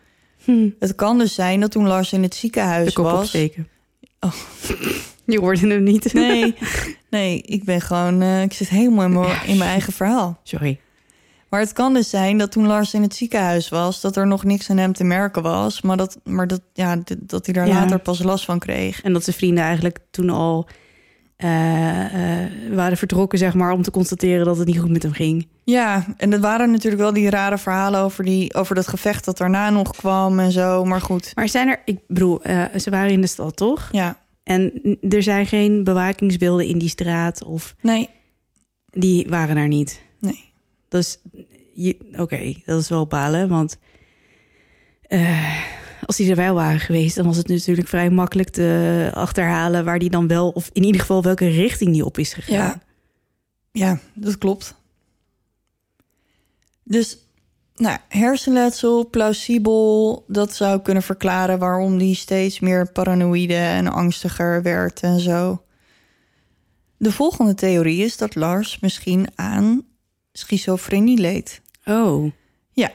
[0.45, 0.69] Hm.
[0.79, 3.19] Het kan dus zijn dat toen Lars in het ziekenhuis De kop was.
[3.21, 3.69] opsteken.
[4.21, 4.33] Oh.
[5.27, 6.13] Je hoorde hem niet.
[6.13, 6.55] Nee,
[7.11, 10.41] nee, ik ben gewoon, eh, ik zit helemaal in mijn, in mijn eigen verhaal.
[10.43, 10.81] Sorry.
[11.55, 14.45] Maar het kan dus zijn dat toen Lars in het ziekenhuis was, dat er nog
[14.45, 17.75] niks aan hem te merken was, maar dat, maar dat, ja, dat hij daar Ja.
[17.81, 19.03] later pas last van kreeg.
[19.03, 20.69] En dat zijn vrienden eigenlijk toen al
[21.37, 25.13] eh, eh, waren vertrokken, zeg maar, om te constateren dat het niet goed met hem
[25.13, 25.49] ging.
[25.65, 29.39] Ja, en er waren natuurlijk wel die rare verhalen over, die, over dat gevecht dat
[29.39, 30.85] daarna nog kwam en zo.
[30.85, 33.89] Maar goed, Maar zijn er, ik bedoel, eh, ze waren in de stad, toch?
[33.93, 34.73] ja, En
[35.09, 38.09] er zijn geen bewakingsbeelden in die straat of nee,
[38.91, 40.03] die waren er niet.
[40.21, 40.53] nee.
[40.95, 41.19] Dus
[42.17, 43.79] oké, dat is wel balen, want
[45.03, 45.65] eh,
[46.07, 49.99] als die er wel waren geweest, dan was het natuurlijk vrij makkelijk te achterhalen waar
[49.99, 52.55] die dan wel, of in ieder geval welke richting die op is gegaan.
[52.55, 52.83] Ja,
[53.73, 54.75] ja dat klopt.
[56.83, 57.19] Dus,
[57.75, 65.01] nou, hersenletsel, plausibel, dat zou kunnen verklaren waarom die steeds meer paranoïde en angstiger werd
[65.01, 65.65] en zo.
[66.97, 69.93] De volgende theorie is dat Lars misschien aan
[70.39, 71.61] schizofrenie leed.
[71.85, 72.33] Oh,
[72.73, 72.93] Ja,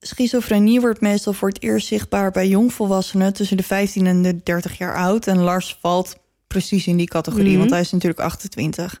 [0.00, 4.78] schizofrenie wordt meestal voor het eerst zichtbaar bij jongvolwassenen tussen de 15 en de 30
[4.78, 5.26] jaar oud.
[5.26, 7.58] En Lars valt precies in die categorie, Mhm.
[7.58, 9.00] want hij is natuurlijk 28.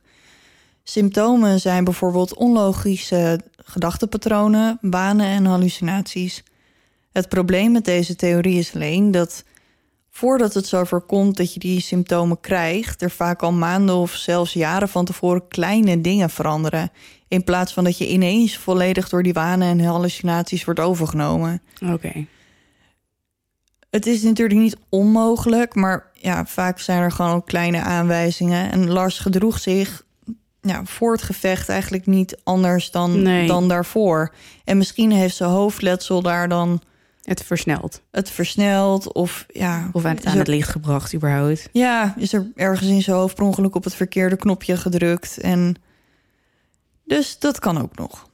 [0.82, 6.42] Symptomen zijn bijvoorbeeld onlogische gedachtepatronen, banen en hallucinaties.
[7.12, 9.44] Het probleem met deze theorie is alleen dat
[10.10, 14.52] voordat het zover komt dat je die symptomen krijgt, er vaak al maanden of zelfs
[14.52, 16.90] jaren van tevoren kleine dingen veranderen.
[17.28, 21.62] In plaats van dat je ineens volledig door die wanen en hallucinaties wordt overgenomen.
[21.92, 22.26] oké.
[23.90, 28.70] Het is natuurlijk niet onmogelijk, maar ja, vaak zijn er gewoon ook kleine aanwijzingen.
[28.70, 30.04] En Lars gedroeg zich
[30.60, 33.46] ja, voor het gevecht eigenlijk niet anders dan, Nee.
[33.46, 34.32] dan daarvoor.
[34.64, 36.80] En misschien heeft zijn hoofdletsel daar dan
[37.22, 38.02] Het versnelt.
[38.10, 39.88] het versneld of ja...
[39.92, 41.68] Of aan het, aan er- het licht gebracht, überhaupt.
[41.72, 45.38] Ja, is er ergens in zijn hoofd per ongeluk op het verkeerde knopje gedrukt.
[45.38, 45.74] En
[47.06, 48.28] dus dat kan ook nog.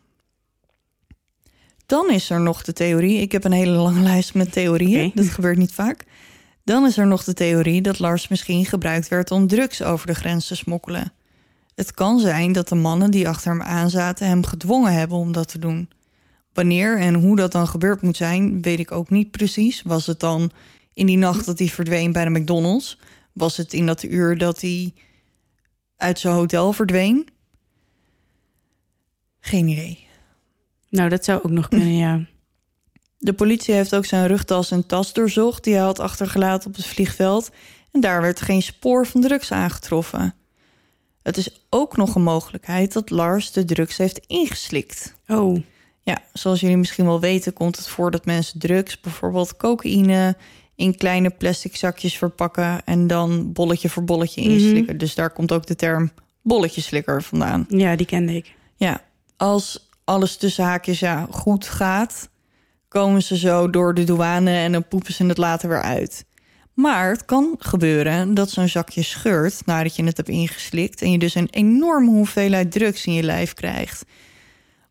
[1.87, 3.21] Dan is er nog de theorie.
[3.21, 5.13] Ik heb een hele lange lijst met theorieën.
[5.15, 6.05] Dat gebeurt niet vaak.
[6.65, 10.15] Dan is er nog de theorie dat Lars misschien gebruikt werd om drugs over de
[10.15, 11.13] grens te smokkelen.
[11.75, 15.49] Het kan zijn dat de mannen die achter hem aanzaten hem gedwongen hebben om dat
[15.49, 15.91] te doen.
[16.53, 19.83] Wanneer en hoe dat dan gebeurd moet zijn, weet ik ook niet precies.
[19.83, 20.51] Was het dan
[20.95, 22.99] in die nacht dat hij verdween bij de McDonald's?
[23.33, 24.95] Was het in dat uur dat hij
[25.97, 27.29] uit zijn hotel verdween?
[29.45, 30.07] Geen idee.
[30.89, 32.21] Nou, dat zou ook nog kunnen, ja.
[33.19, 36.87] De politie heeft ook zijn rugtas en tas doorzocht die hij had achtergelaten op het
[36.87, 37.51] vliegveld.
[37.93, 40.35] En daar werd geen spoor van drugs aangetroffen.
[41.23, 45.15] Het is ook nog een mogelijkheid dat Lars de drugs heeft ingeslikt.
[45.29, 45.59] Oh,
[46.03, 50.37] Ja, zoals jullie misschien wel weten, komt het voor dat mensen drugs, bijvoorbeeld cocaïne,
[50.77, 54.51] in kleine plastic zakjes verpakken en dan bolletje voor bolletje Mhm.
[54.51, 54.99] inslikken.
[54.99, 56.11] Dus daar komt ook de term
[56.43, 57.65] bolletjeslikker vandaan.
[57.69, 58.55] ja, die kende ik.
[58.77, 59.03] Ja,
[59.37, 62.29] als alles tussen haakjes ja, goed gaat,
[62.89, 66.25] komen ze zo door de douane en dan poepen ze het later weer uit.
[66.75, 71.19] Maar het kan gebeuren dat zo'n zakje scheurt nadat je het hebt ingeslikt en je
[71.19, 74.05] dus een enorme hoeveelheid drugs in je lijf krijgt.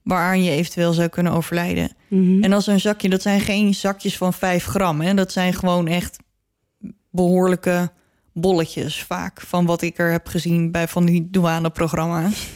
[0.03, 1.95] waaraan je eventueel zou kunnen overlijden.
[2.07, 2.43] Mhm.
[2.43, 5.01] En als een zakje, dat zijn geen zakjes van 5 gram.
[5.01, 5.13] Hè?
[5.13, 6.17] Dat zijn gewoon echt
[7.11, 7.91] behoorlijke
[8.33, 9.41] bolletjes vaak.
[9.41, 12.47] Van wat ik er heb gezien bij van die douaneprogramma's.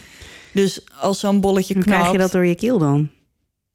[0.56, 1.90] Dus als zo'n bolletje knapt...
[1.90, 3.10] krijg je dat door je keel dan?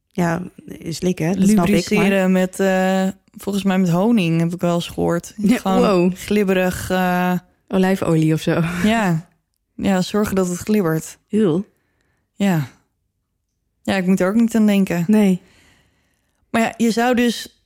[0.07, 0.43] Ja,
[0.89, 1.91] slikken, dat snap ik.
[1.91, 2.31] Maar...
[2.31, 5.35] met, eh, volgens mij met honing, heb ik wel eens gehoord.
[5.37, 6.15] Ja, Gewoon wow.
[6.15, 7.39] glibberig, eh,
[7.69, 8.63] Olijfolie of zo.
[8.85, 9.29] ja.
[9.75, 11.19] Ja, zorgen dat het glibbert.
[11.29, 11.67] Heel.
[12.35, 12.69] Ja.
[13.83, 15.05] Ja, ik moet er ook niet aan denken.
[15.07, 15.41] Nee.
[16.51, 17.63] Maar ja, je zou dus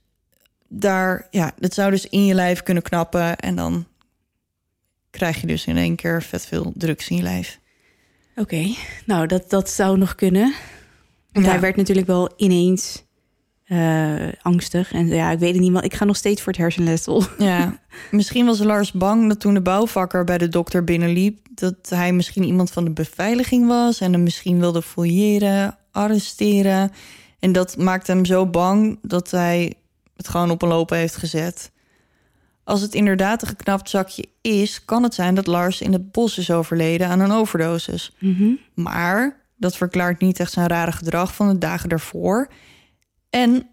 [0.69, 3.87] daar, ja, het zou dus in je lijf kunnen knappen en dan
[5.11, 7.59] krijg je dus in één keer vet veel drugs in je lijf.
[8.37, 8.75] Oké,
[9.07, 10.55] nou dat, dat zou nog kunnen.
[11.33, 11.51] Want Ja.
[11.53, 13.03] hij werd natuurlijk wel ineens
[13.65, 14.93] eh, angstig.
[14.93, 17.23] En ja, ik weet het niet, maar ik ga nog steeds voor het hersenletsel.
[17.39, 17.79] Ja,
[18.11, 22.45] misschien was Lars bang dat toen de bouwvakker bij de dokter binnenliep, dat hij misschien
[22.45, 26.93] iemand van de beveiliging was en hem misschien wilde fouilleren, arresteren.
[27.39, 29.75] En dat maakte hem zo bang dat hij
[30.17, 31.71] het gewoon op een lopen heeft gezet.
[32.65, 36.39] Als het inderdaad een geknapt zakje is, kan het zijn dat Lars in het bos
[36.39, 38.13] is overleden aan een overdosis.
[38.75, 42.49] Maar dat verklaart niet echt zijn rare gedrag van de dagen daarvoor.
[43.31, 43.67] En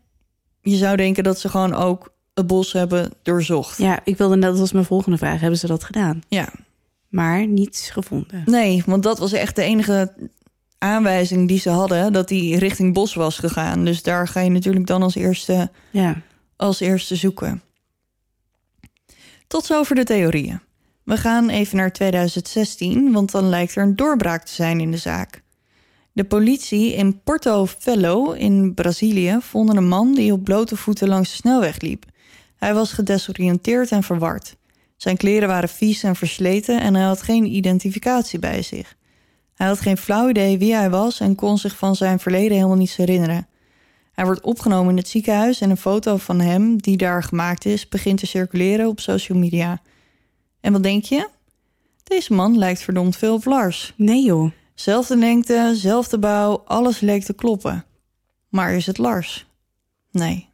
[0.61, 3.77] je zou denken dat ze gewoon ook het bos hebben doorzocht.
[3.77, 5.39] Ja, ik wilde dat was mijn volgende vraag.
[5.39, 6.21] Hebben ze dat gedaan?
[6.27, 6.49] Ja.
[7.07, 8.43] Maar niets gevonden.
[8.45, 10.13] Nee, want dat was echt de enige
[10.77, 12.13] aanwijzing die ze hadden...
[12.13, 13.85] dat hij richting bos was gegaan.
[13.85, 16.21] Dus daar ga je natuurlijk dan als eerste, Ja.
[16.55, 17.61] als eerste zoeken.
[19.51, 20.59] Tot zover de theorieën.
[21.03, 24.97] We gaan even naar 2016, want dan lijkt er een doorbraak te zijn in de
[24.97, 25.41] zaak.
[26.11, 31.29] De politie in Porto Velho in Brazilië vonden een man die op blote voeten langs
[31.29, 32.05] de snelweg liep.
[32.55, 34.55] Hij was gedesoriënteerd en verward.
[34.97, 38.95] Zijn kleren waren vies en versleten en hij had geen identificatie bij zich.
[39.55, 42.77] Hij had geen flauw idee wie hij was en kon zich van zijn verleden helemaal
[42.77, 43.47] niets herinneren.
[44.11, 47.89] Hij wordt opgenomen in het ziekenhuis en een foto van hem die daar gemaakt is
[47.89, 49.81] begint te circuleren op social media.
[50.59, 51.29] En wat denk je?
[52.03, 53.93] Deze man lijkt verdomd veel op Lars.
[53.95, 54.51] Nee joh.
[54.73, 57.85] Zelfde lengte, zelfde bouw, alles leek te kloppen.
[58.49, 59.45] Maar is het Lars?
[60.11, 60.47] Nee,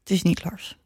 [0.00, 0.78] het is niet Lars.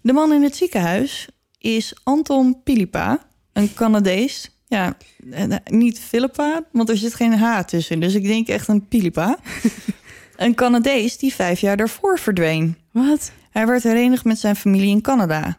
[0.00, 4.50] De man in het ziekenhuis is Anton Pilipa, een Canadees.
[4.68, 4.96] Ja,
[5.30, 8.00] eh, niet Philippa, want er zit geen H tussen.
[8.00, 9.38] Dus ik denk echt een Pilipa.
[10.36, 12.76] een Canadees die vijf jaar daarvoor verdween.
[12.90, 13.32] Wat?
[13.50, 15.58] Hij werd herenigd met zijn familie in Canada.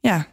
[0.00, 0.26] Ja,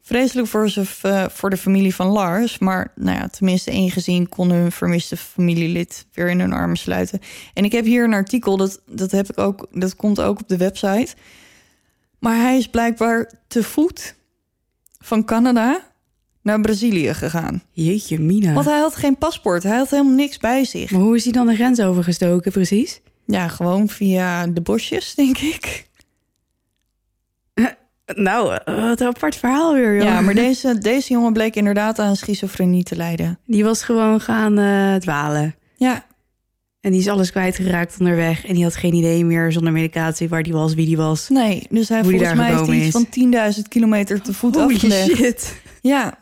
[0.00, 2.58] vreselijk voor, ze, eh, voor de familie van Lars.
[2.58, 7.20] Maar nou ja, tenminste één gezien kon hun vermiste familielid weer in hun armen sluiten.
[7.54, 10.48] En ik heb hier een artikel, dat, dat, heb ik ook, dat komt ook op
[10.48, 11.14] de website.
[12.18, 14.14] Maar hij is blijkbaar te voet
[14.98, 15.92] van Canada
[16.44, 17.62] naar Brazilië gegaan.
[17.70, 18.52] Jeetje mina.
[18.52, 20.90] Want hij had geen paspoort, hij had helemaal niks bij zich.
[20.90, 23.00] Maar hoe is hij dan de grens overgestoken precies?
[23.26, 25.86] Ja, gewoon via de bosjes, denk ik.
[28.14, 30.04] Nou, wat een apart verhaal weer joh.
[30.04, 33.38] Ja, maar deze, deze jongen bleek inderdaad aan schizofrenie te lijden.
[33.46, 35.54] Die was gewoon gaan eh, dwalen.
[35.76, 36.06] Ja,
[36.80, 38.46] En die is alles kwijtgeraakt onderweg.
[38.46, 41.28] En die had geen idee meer zonder medicatie waar die was, wie die was.
[41.28, 41.66] nee.
[41.70, 42.92] Dus hij volgens mij gekomen iets is.
[42.92, 43.06] van
[43.56, 45.16] 10.000 kilometer te voet Holy afgelegd.
[45.16, 45.54] shit.
[45.80, 46.18] Ja.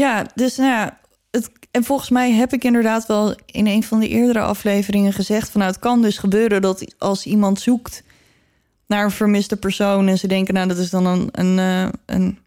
[0.00, 0.98] Ja, dus nou ja.
[1.30, 5.50] Het, en volgens mij heb ik inderdaad wel in een van de eerdere afleveringen gezegd...
[5.50, 8.02] van nou, het kan dus gebeuren dat als iemand zoekt
[8.86, 10.08] naar een vermiste persoon...
[10.08, 12.38] en ze denken, nou, dat is dan een, een, eh, een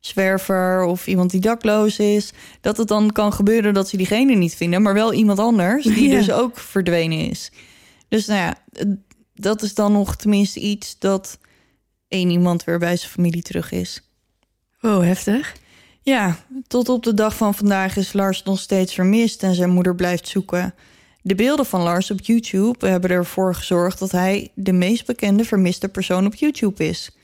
[0.00, 2.32] zwerver of iemand die dakloos is...
[2.60, 4.82] dat het dan kan gebeuren dat ze diegene niet vinden...
[4.82, 6.18] maar wel iemand anders die Ja.
[6.18, 7.52] dus ook verdwenen is.
[8.08, 8.56] Dus nou ja,
[9.34, 10.98] dat is dan nog tenminste iets...
[10.98, 11.38] dat
[12.08, 14.02] één iemand weer bij zijn familie terug is.
[14.80, 15.54] Oh, heftig.
[16.08, 19.94] Ja, tot op de dag van vandaag is Lars nog steeds vermist en zijn moeder
[19.94, 20.74] blijft zoeken.
[21.22, 25.88] De beelden van Lars op YouTube hebben ervoor gezorgd dat hij de meest bekende vermiste
[25.88, 27.16] persoon op YouTube is.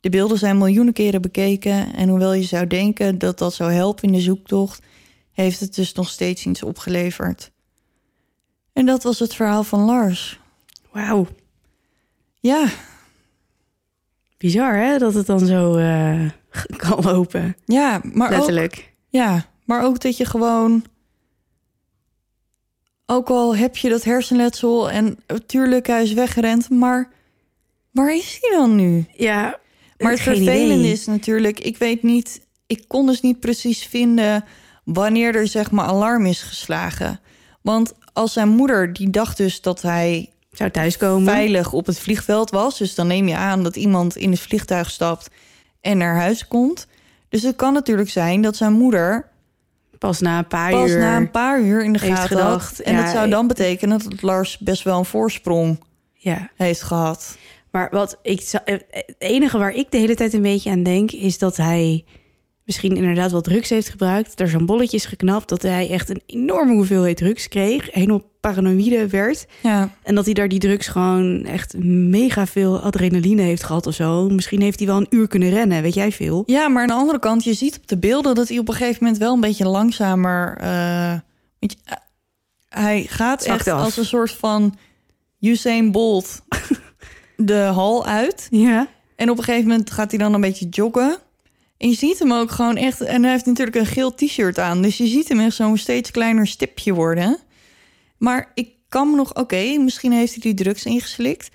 [0.00, 4.04] De beelden zijn miljoenen keren bekeken en hoewel je zou denken dat dat zou helpen
[4.04, 4.82] in de zoektocht,
[5.32, 7.50] heeft het dus nog steeds iets opgeleverd.
[8.72, 10.40] En dat was het verhaal van Lars.
[10.92, 11.26] Wauw.
[12.38, 12.68] Ja,
[14.38, 16.30] Bizar hè, dat het dan zo eh,
[16.76, 17.56] kan lopen.
[17.64, 18.92] ja, maar ook, Letterlijk.
[19.08, 20.84] Ja, maar ook dat je gewoon.
[23.06, 27.08] Ook al heb je dat hersenletsel en natuurlijk hij is weggerend, maar
[27.90, 29.06] waar is hij dan nu?
[29.16, 29.58] Ja,
[29.98, 30.92] Maar het vervelende idee.
[30.92, 34.44] is natuurlijk, ik weet niet, ik kon dus niet precies vinden
[34.84, 37.20] wanneer er zeg maar alarm is geslagen.
[37.62, 41.32] Want als zijn moeder, die dacht dus dat hij Zou thuiskomen.
[41.32, 42.78] veilig op het vliegveld was.
[42.78, 45.28] Dus dan neem je aan dat iemand in het vliegtuig stapt
[45.80, 46.86] en naar huis komt.
[47.28, 49.28] Dus het kan natuurlijk zijn dat zijn moeder
[49.98, 50.98] Pas na een paar pas uur.
[50.98, 52.86] na een paar uur in de gaten gedacht, had.
[52.86, 55.80] En ja, dat zou dan betekenen dat Lars best wel een voorsprong
[56.12, 56.50] Ja.
[56.56, 57.36] heeft gehad.
[57.70, 60.82] Maar wat ik zou- eh, het enige waar ik de hele tijd een beetje aan
[60.82, 62.04] denk, is dat hij
[62.70, 64.40] misschien inderdaad wat drugs heeft gebruikt.
[64.40, 67.88] Er zo'n bolletje is geknapt, dat hij echt een enorme hoeveelheid drugs kreeg.
[67.92, 69.46] Helemaal paranoïde werd.
[69.62, 73.94] Ja, En dat hij daar die drugs gewoon echt mega veel adrenaline heeft gehad of
[73.94, 74.28] zo.
[74.28, 76.42] Misschien heeft hij wel een uur kunnen rennen, weet jij veel.
[76.46, 78.74] ja, maar aan de andere kant, je ziet op de beelden dat hij op een
[78.74, 80.56] gegeven moment wel een beetje langzamer.
[80.60, 81.12] eh,
[81.58, 81.96] weet je, eh,
[82.68, 83.82] hij gaat Zakt echt af.
[83.84, 84.76] als een soort van
[85.40, 86.42] Usain Bolt
[87.36, 88.48] de hal uit.
[88.50, 88.88] Ja.
[89.16, 91.18] En op een gegeven moment gaat hij dan een beetje joggen.
[91.80, 93.00] En je ziet hem ook gewoon echt...
[93.00, 94.82] En hij heeft natuurlijk een geel t-shirt aan.
[94.82, 97.38] Dus je ziet hem echt zo'n steeds kleiner stipje worden.
[98.18, 99.34] Maar ik kan me nog...
[99.34, 101.50] Oké, misschien heeft hij die drugs ingeslikt.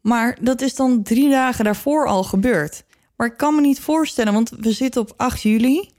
[0.00, 2.84] Maar dat is dan drie dagen daarvoor al gebeurd.
[3.16, 5.90] Maar ik kan me niet voorstellen, want we zitten op 8 juli.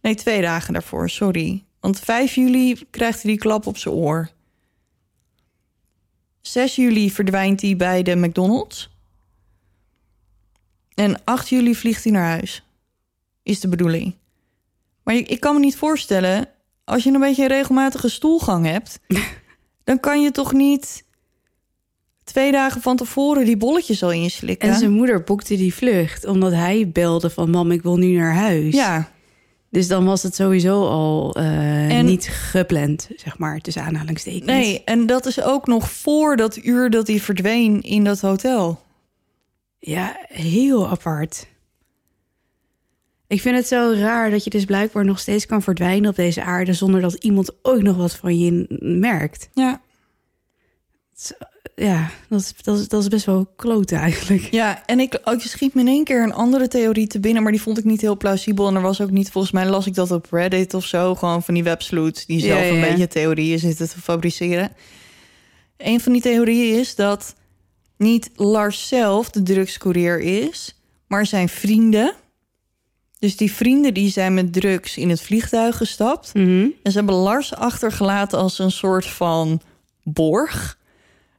[0.00, 1.64] Nee, twee dagen daarvoor, sorry.
[1.80, 4.30] Want 5 juli krijgt hij die klap op zijn oor.
[6.40, 8.90] 6 juli verdwijnt hij bij de McDonald's.
[10.94, 12.65] En 8 juli vliegt hij naar huis.
[13.46, 14.14] Is de bedoeling.
[15.02, 16.48] Maar ik, ik kan me niet voorstellen...
[16.84, 18.98] als je een beetje een regelmatige stoelgang hebt...
[19.84, 21.04] dan kan je toch niet...
[22.24, 24.68] twee dagen van tevoren die bolletjes al inslikken?
[24.68, 27.50] En zijn moeder boekte die vlucht, omdat hij belde van...
[27.50, 28.74] mam, ik wil nu naar huis.
[28.74, 29.10] Ja,
[29.70, 34.44] Dus dan was het sowieso al eh, En- niet gepland, zeg maar, tussen aanhalingstekens.
[34.44, 34.82] nee.
[34.84, 38.80] En dat is ook nog voor dat uur dat hij verdween in dat hotel.
[39.78, 41.46] Ja, heel apart.
[43.28, 46.42] Ik vind het zo raar dat je dus blijkbaar nog steeds kan verdwijnen op deze
[46.42, 46.72] aarde...
[46.72, 49.48] zonder dat iemand ook nog wat van je merkt.
[49.52, 49.80] Ja.
[51.74, 54.42] Ja, dat is, dat is, dat is best wel kloten eigenlijk.
[54.50, 57.52] Ja, en ik, ik schiet me in één keer een andere theorie te binnen, maar
[57.52, 58.68] die vond ik niet heel plausibel.
[58.68, 61.42] En er was ook niet, volgens mij las ik dat op Reddit of zo, gewoon
[61.42, 64.72] van die websloots die zelf Ja, ja, een beetje theorieën zitten te fabriceren.
[65.76, 67.34] Een van die theorieën is dat
[67.96, 72.14] niet Lars zelf de drugscourier is, maar zijn vrienden.
[73.18, 76.34] Dus die vrienden die zijn met drugs in het vliegtuig gestapt.
[76.34, 76.66] Mhm.
[76.82, 79.60] En ze hebben Lars achtergelaten als een soort van
[80.02, 80.78] borg.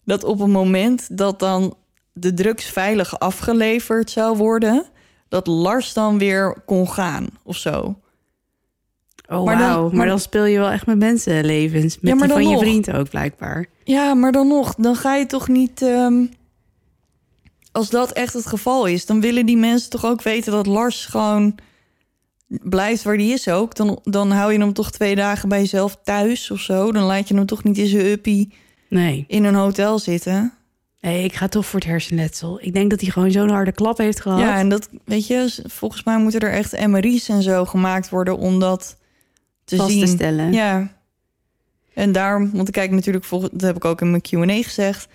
[0.05, 1.75] Dat op het moment dat dan
[2.13, 4.85] de drugs veilig afgeleverd zou worden,
[5.29, 7.99] dat Lars dan weer kon gaan of zo.
[9.29, 9.85] Oh, Maar dan- wauw.
[9.87, 11.99] Maar, maar- dan speel je wel echt met mensenlevens.
[11.99, 13.65] Met Ja, maar die van dan je vriend ook, blijkbaar.
[13.83, 15.81] Ja, maar dan nog, dan ga je toch niet.
[15.81, 16.25] ehm,
[17.77, 21.05] als dat echt het geval is, dan willen die mensen toch ook weten dat Lars
[21.05, 21.55] gewoon
[22.47, 23.75] blijft waar die is ook.
[23.75, 26.91] Dan, dan hou je hem toch twee dagen bij jezelf thuis of zo.
[26.91, 28.53] Dan laat je hem toch niet in zijn uppie
[28.89, 29.25] Nee.
[29.27, 30.53] in een hotel zitten.
[31.01, 32.59] nee, ik ga toch voor het hersenletsel.
[32.61, 34.39] Ik denk dat hij gewoon zo'n harde klap heeft gehad.
[34.39, 38.37] Ja, en dat, weet je, volgens mij moeten er echt MRI's en zo gemaakt worden
[38.37, 38.97] om dat
[39.65, 40.05] te vast zien.
[40.05, 40.51] te stellen.
[40.53, 40.95] Ja.
[41.93, 45.07] En daarom, want ik kijk natuurlijk, volgens, dat heb ik ook in mijn Q&A gezegd.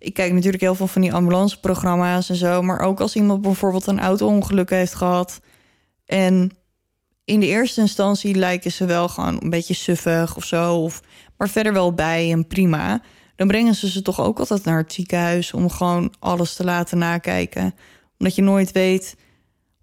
[0.00, 2.62] Ik kijk natuurlijk heel veel van die ambulanceprogramma's en zo.
[2.62, 5.40] Maar ook als iemand bijvoorbeeld een auto-ongeluk heeft gehad.
[6.04, 6.50] En
[7.24, 10.74] in de eerste instantie lijken ze wel gewoon een beetje suffig of zo.
[10.76, 11.02] Of,
[11.36, 13.02] maar verder wel bij en prima.
[13.36, 16.98] Dan brengen ze ze toch ook altijd naar het ziekenhuis om gewoon alles te laten
[16.98, 17.74] nakijken.
[18.18, 19.16] Omdat je nooit weet.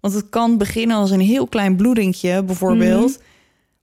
[0.00, 3.22] Want het kan beginnen als een heel klein bloedingje, bijvoorbeeld.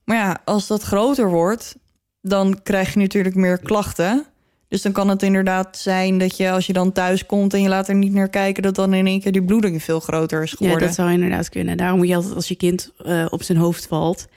[0.04, 1.76] Maar ja, als dat groter wordt,
[2.22, 4.26] dan krijg je natuurlijk meer klachten.
[4.68, 7.70] Dus dan kan het inderdaad zijn dat je als je dan thuis komt en je
[7.70, 10.52] laat er niet naar kijken, dat dan in één keer die bloeding veel groter is
[10.52, 10.88] Ja, geworden.
[10.88, 11.78] dat zou inderdaad kunnen.
[11.78, 14.28] Daarom moet je altijd als je kind eh, op zijn hoofd valt...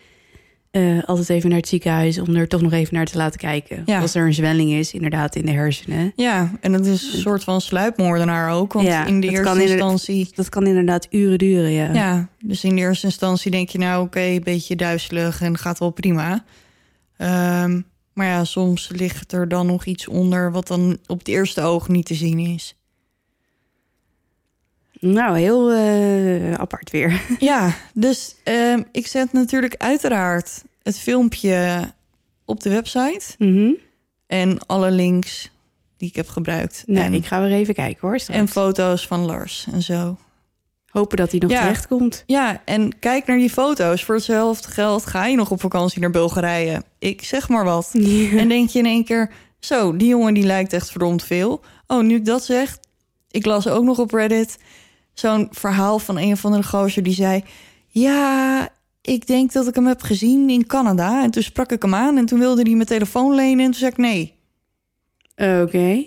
[0.70, 3.82] eh, altijd even naar het ziekenhuis om er toch nog even naar te laten kijken.
[3.86, 4.00] Ja.
[4.00, 6.12] Als er een zwelling is, inderdaad, in de hersenen.
[6.16, 8.72] Ja, en dat is een soort van sluipmoordenaar ook.
[8.72, 10.28] Want Ja, in de eerste kan instantie.
[10.34, 11.92] Dat kan inderdaad uren duren, ja.
[11.92, 15.78] Ja, dus in de eerste instantie denk je nou oké, een beetje duizelig en gaat
[15.78, 16.44] wel prima.
[17.16, 17.80] Ehm,
[18.18, 21.88] maar ja, soms ligt er dan nog iets onder wat dan op het eerste oog
[21.88, 22.76] niet te zien is.
[25.00, 27.22] Nou, heel eh, apart weer.
[27.38, 31.80] Ja, dus ehm, ik zet natuurlijk uiteraard het filmpje
[32.44, 33.34] op de website.
[33.38, 33.72] Mhm.
[34.26, 35.50] En alle links
[35.96, 36.82] die ik heb gebruikt.
[36.86, 38.18] Nee, en, ik ga weer even kijken hoor.
[38.18, 38.40] straks.
[38.40, 40.18] en foto's van Lars en zo.
[40.88, 41.60] Hopen dat hij nog Ja.
[41.60, 42.22] terecht komt.
[42.26, 44.04] Ja, en kijk naar die foto's.
[44.04, 46.82] Voor hetzelfde geld ga je nog op vakantie naar Bulgarije.
[46.98, 47.90] Ik zeg maar wat.
[48.36, 49.30] En denk je in één keer...
[49.60, 51.60] Zo, die jongen die lijkt echt verdomd veel.
[51.86, 52.78] Oh, nu ik dat zeg...
[53.30, 54.58] Ik las ook nog op Reddit...
[55.14, 57.44] zo'n verhaal van een of andere gozer die zei...
[57.86, 58.68] Ja,
[59.02, 61.22] ik denk dat ik hem heb gezien in Canada.
[61.22, 63.64] En toen sprak ik hem aan en toen wilde hij mijn telefoon lenen...
[63.64, 64.34] en toen zei ik nee.
[65.36, 66.04] Oké.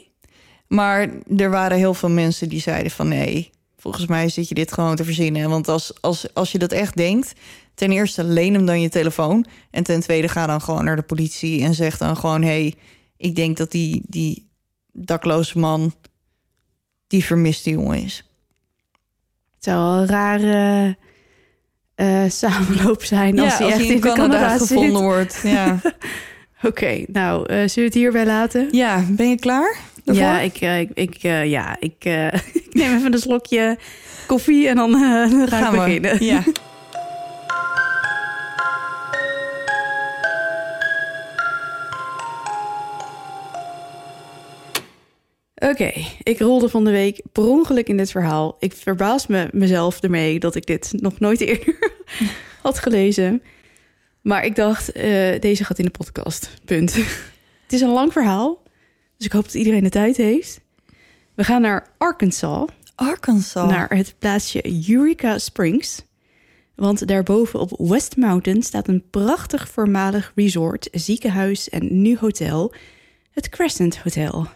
[0.68, 3.50] Maar er waren heel veel mensen die zeiden van nee...
[3.82, 5.50] Volgens mij zit je dit gewoon te verzinnen.
[5.50, 7.34] Want als, als, als je dat echt denkt,
[7.74, 9.46] ten eerste leen hem dan je telefoon.
[9.72, 12.42] En ten tweede ga dan gewoon naar de politie en zeg dan gewoon...
[12.42, 12.76] hé, hey,
[13.18, 14.50] ik denk dat die, die
[14.92, 15.94] dakloze man
[17.08, 18.26] die vermiste jongen is.
[19.56, 20.98] Het zou wel een rare
[21.96, 24.68] eh, samenloop zijn als hij echt in, Canada, Canada zit.
[24.68, 25.42] gevonden wordt.
[25.44, 25.80] Ja.
[26.64, 28.68] Oké, nou, eh, zullen we het hierbij laten?
[28.72, 29.90] ja, ben je klaar?
[30.04, 30.24] daarvoor?
[30.24, 32.28] Ja, ik, eh, ik, ik, eh, ja, ik, eh,
[32.72, 33.78] ik neem even een slokje
[34.28, 35.78] koffie en dan, ga Gaan we.
[35.78, 36.24] beginnen.
[36.26, 36.44] Ja.
[45.56, 45.92] Oké,
[46.24, 48.56] ik rolde van de week per ongeluk in dit verhaal.
[48.60, 51.76] Ik verbaas me mezelf ermee dat ik dit nog nooit eerder
[52.62, 53.42] had gelezen.
[54.22, 56.50] Maar ik dacht, eh, deze gaat in de podcast.
[56.66, 56.94] Punt.
[57.64, 58.64] Het is een lang verhaal,
[59.18, 60.62] dus ik hoop dat iedereen de tijd heeft.
[61.42, 63.70] We gaan naar Arkansas, Arkansas.
[63.70, 66.06] naar het plaatsje Eureka Springs.
[66.76, 72.74] Want daarboven op West Mountain staat een prachtig voormalig resort, ziekenhuis en nu hotel,
[73.32, 74.48] het Crescent Hotel.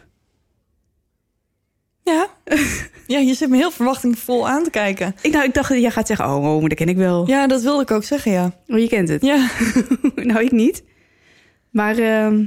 [2.04, 2.28] Ja.
[3.08, 5.16] ja, je zit me heel verwachtingvol aan te kijken.
[5.22, 7.28] Ik, nou, ik dacht, jij gaat zeggen, oh, oh, dat ken ik wel.
[7.28, 8.60] Ja, dat wilde ik ook zeggen, ja.
[8.68, 9.22] Oh, je kent het.
[9.22, 9.50] Ja,
[10.16, 10.84] nou, ik niet.
[11.70, 12.46] Maar ehm,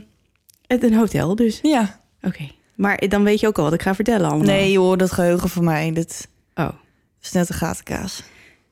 [0.67, 1.59] het een hotel dus.
[1.63, 2.01] ja.
[2.23, 2.57] Oké.
[2.79, 4.47] Maar dan weet je ook al wat ik ga vertellen allemaal.
[4.47, 6.69] Nee joh, dat geheugen van mij, dat Oh,
[7.23, 8.23] is net een gatenkaas.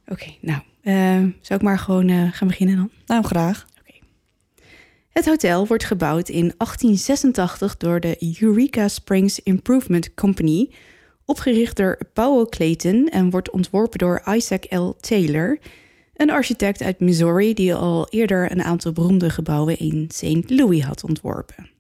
[0.09, 0.27] oké.
[0.41, 2.91] Nou, ehm, zou ik maar gewoon eh, gaan beginnen dan?
[3.07, 3.67] Nou, graag.
[5.11, 10.71] Het hotel wordt gebouwd in 1886 door de Eureka Springs Improvement Company,
[11.25, 14.91] opgericht door Powell Clayton en wordt ontworpen door Isaac L.
[15.01, 15.59] Taylor,
[16.17, 20.51] een architect uit Missouri die al eerder een aantal beroemde gebouwen in St.
[20.51, 21.71] Louis had ontworpen.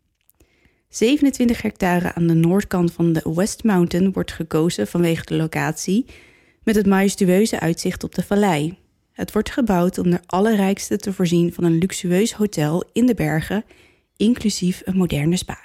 [0.97, 6.07] 27 hectare aan de noordkant van de West Mountain wordt gekozen vanwege de locatie,
[6.62, 8.78] met het majestueuze uitzicht op de vallei.
[9.12, 13.64] Het wordt gebouwd om de allerrijkste te voorzien van een luxueus hotel in de bergen,
[14.16, 15.59] inclusief een moderne spa.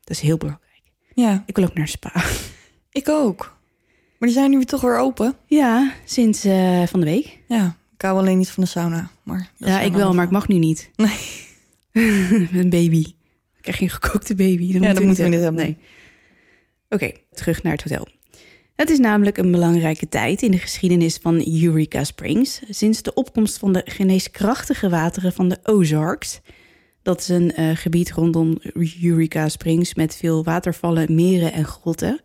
[0.00, 0.82] Dat is heel belangrijk.
[1.14, 2.24] Ja, Ik wil ook naar een spa.
[3.00, 3.56] ik ook.
[4.18, 5.34] Maar die zijn nu toch weer open.
[5.46, 7.38] Ja, sinds eh, van de week.
[7.48, 9.10] Ja, ik hou alleen niet van de sauna.
[9.22, 10.90] Maar Ja, ik wel, maar ik mag nu niet.
[10.96, 11.18] Nee.
[12.60, 13.04] een baby.
[13.64, 14.72] Ik krijg geen gekookte baby.
[14.72, 15.64] Dat Ja, dat moeten we niet hebben.
[15.64, 15.76] Nee.
[16.88, 18.08] Oké, terug naar het hotel.
[18.76, 22.60] Het is namelijk een belangrijke tijd in de geschiedenis van Eureka Springs.
[22.68, 26.40] Sinds de opkomst van de geneeskrachtige wateren van de Ozarks.
[27.02, 28.58] Dat is een eh, gebied rondom
[29.02, 32.20] Eureka Springs met veel watervallen, meren en grotten.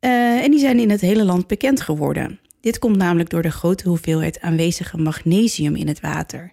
[0.00, 2.40] Eh, en die zijn in het hele land bekend geworden.
[2.60, 6.52] Dit komt namelijk door de grote hoeveelheid aanwezige magnesium in het water.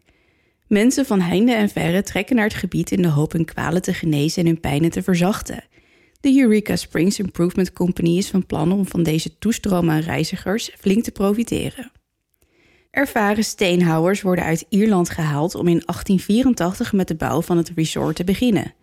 [0.72, 3.94] Mensen van heinde en verre trekken naar het gebied in de hoop hun kwalen te
[3.94, 5.64] genezen en hun pijnen te verzachten.
[6.20, 11.04] De Eureka Springs Improvement Company is van plan om van deze toestroom aan reizigers flink
[11.04, 11.92] te profiteren.
[12.92, 18.16] Ervaren steenhouwers worden uit Ierland gehaald om in 1884 met de bouw van het resort
[18.16, 18.74] te beginnen.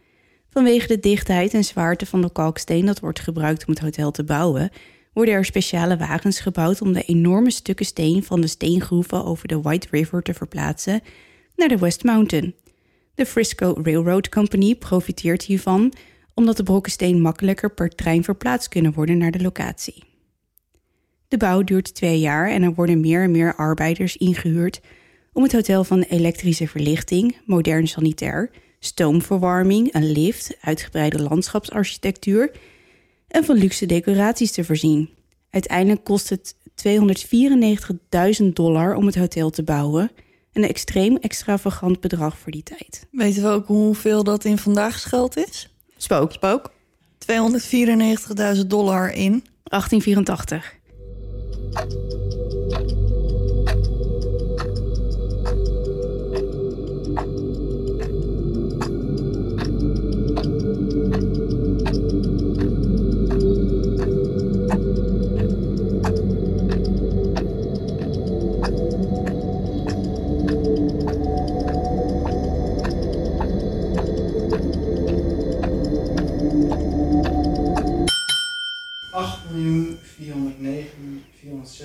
[0.50, 4.24] Vanwege de dichtheid en zwaarte van de kalksteen dat wordt gebruikt om het hotel te
[4.24, 4.70] bouwen,
[5.12, 9.60] worden er speciale wagens gebouwd om de enorme stukken steen van de steengroeven over de
[9.60, 11.02] White River te verplaatsen
[11.58, 12.54] naar de West Mountain.
[13.14, 15.92] De Frisco Railroad Company profiteert hiervan
[16.34, 20.04] omdat de brokken steen makkelijker per trein verplaatst kunnen worden naar de locatie.
[21.28, 24.80] De bouw duurt twee jaar en er worden meer en meer arbeiders ingehuurd
[25.32, 32.50] om het hotel van elektrische verlichting, modern sanitair, stoomverwarming, een lift, uitgebreide landschapsarchitectuur
[33.28, 35.10] en van luxe decoraties te voorzien.
[35.50, 36.54] Uiteindelijk kost het
[38.42, 40.10] 294.000 dollar om het hotel te bouwen,
[40.58, 43.06] een extreem extravagant bedrag voor die tijd.
[43.10, 45.74] Weten we ook hoeveel dat in vandaag geld is?
[45.96, 46.32] Spook.
[46.32, 46.72] Spook.
[48.60, 49.44] 294.000 dollar in.
[49.62, 50.76] 1884.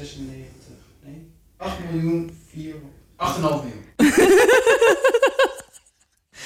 [0.08, 3.82] 496, nee, 8 miljoen 4, 8,5 miljoen.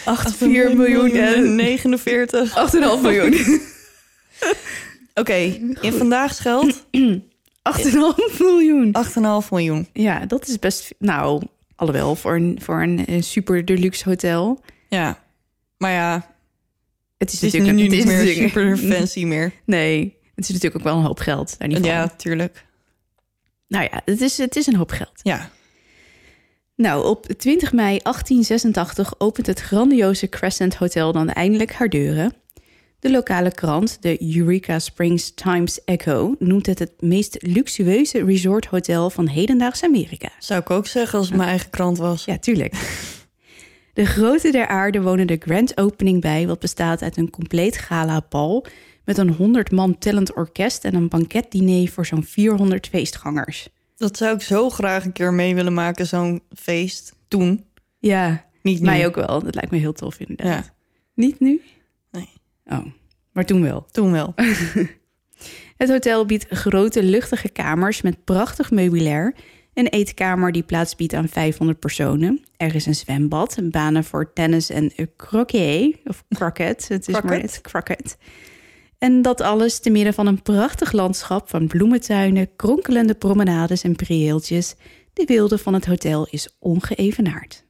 [0.06, 2.50] 8, 4 miljoen en 49.
[2.50, 3.34] 8,5 miljoen.
[5.22, 5.34] Oké,
[5.82, 6.86] in vandaag geld
[7.78, 8.96] 8,5 miljoen.
[9.44, 9.88] 8,5 miljoen.
[9.94, 10.94] Ja, dat is best...
[11.00, 11.42] Nou,
[11.76, 14.62] alhoewel, voor een, voor een, eh, super deluxe hotel.
[14.90, 15.24] Ja.
[15.78, 16.36] Maar ja,
[17.18, 19.54] Het is, het is nu niet meer super fancy meer.
[19.66, 21.60] Nee, het is natuurlijk ook wel een hoop geld.
[21.60, 21.88] Daar niet van.
[21.88, 22.66] Ja, tuurlijk.
[23.68, 25.20] Nou ja, het is, het is een hoop geld.
[25.24, 25.50] Ja.
[26.76, 32.34] Nou, op 20 mei 1886 opent het grandioze Crescent Hotel dan eindelijk haar deuren.
[33.00, 39.28] De lokale krant, de Eureka Springs Times Echo, noemt het het meest luxueuze resorthotel van
[39.28, 40.30] hedendaags Amerika.
[40.40, 42.26] Zou ik ook zeggen als het mijn eigen krant was.
[42.26, 42.74] Ja, tuurlijk.
[43.94, 48.66] De grote der aarde wonen de grand opening bij, wat bestaat uit een compleet gala-bal
[49.08, 53.70] met een 100 man tellend orkest en een banketdiner voor zo'n 400 feestgangers.
[53.96, 57.16] Dat zou ik zo graag een keer mee willen maken, zo'n feest.
[57.28, 57.66] Toen.
[58.00, 58.86] Ja, Niet nu.
[58.86, 59.44] mij ook wel.
[59.44, 60.66] Dat lijkt me heel tof inderdaad.
[60.66, 60.74] Ja,
[61.14, 61.62] Niet nu?
[62.12, 62.30] Nee.
[62.66, 62.86] Oh,
[63.32, 63.86] maar toen wel.
[63.92, 64.34] toen wel.
[65.78, 69.36] Het hotel biedt grote luchtige kamers met prachtig meubilair.
[69.74, 72.44] Een eetkamer die plaats biedt aan 500 personen.
[72.58, 75.96] Er is een zwembad, banen voor tennis en croquet.
[76.06, 77.42] Of croquet, het is maar Croquet.
[77.42, 78.18] net croquet.
[78.98, 84.76] En dat alles te midden van een prachtig landschap van bloementuinen, kronkelende promenades en prieeltjes.
[85.14, 87.66] De wilde van het hotel is ongeëvenaard.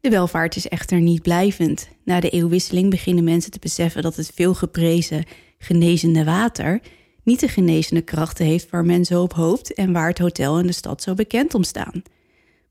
[0.00, 1.88] De welvaart is echter niet blijvend.
[2.04, 5.24] Na de eeuwwisseling beginnen mensen te beseffen dat het veel geprezen
[5.58, 6.80] genezende water
[7.22, 10.66] niet de genezende krachten heeft waar men zo op hoopt en waar het hotel en
[10.66, 12.02] de stad zo bekend om staan.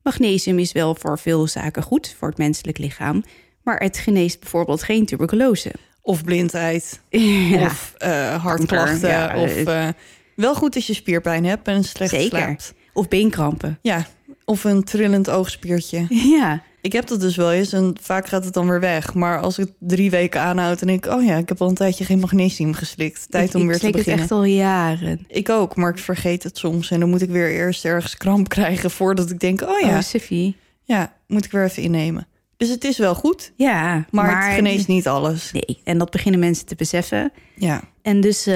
[0.03, 3.23] Magnesium is wel voor veel zaken goed voor het menselijk lichaam,
[3.63, 5.71] maar het geneest bijvoorbeeld geen tuberculose.
[6.05, 6.99] Of blindheid.
[7.49, 9.09] Ja, Of eh, hartklachten.
[9.09, 9.87] ja, of eh,
[10.35, 12.37] wel goed als je spierpijn hebt en slecht Zeker.
[12.37, 12.73] slaapt.
[12.93, 13.79] of beenkrampen.
[13.81, 14.05] Ja,
[14.45, 16.05] of een trillend oogspiertje.
[16.39, 19.13] Ja, Ik heb dat dus wel eens en vaak gaat het dan weer weg.
[19.13, 21.05] Maar als ik drie weken aanhoud en ik...
[21.05, 23.25] oh ja, ik heb al een tijdje geen magnesium geslikt.
[23.31, 24.23] Tijd ik, om ik weer te slik het beginnen.
[24.23, 25.23] echt al jaren.
[25.27, 26.91] Ik ook, maar ik vergeet het soms.
[26.91, 28.91] En dan moet ik weer eerst ergens kramp krijgen...
[28.91, 30.55] voordat ik denk, oh ja, Oh, Sophie.
[30.83, 32.27] ja, moet ik weer even innemen.
[32.57, 35.51] Dus het is wel goed, Ja, maar, het geneest niet alles.
[35.51, 37.31] Nee, en dat beginnen mensen te beseffen.
[37.55, 38.55] Ja, En dus eh,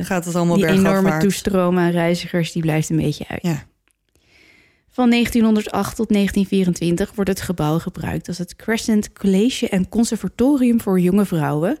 [0.00, 3.42] gaat het allemaal die enorme toestroom aan reizigers, die blijft een beetje uit.
[3.42, 3.64] Ja.
[4.90, 11.00] Van 1908 tot 1924 wordt het gebouw gebruikt als het Crescent College en Conservatorium voor
[11.00, 11.78] jonge vrouwen.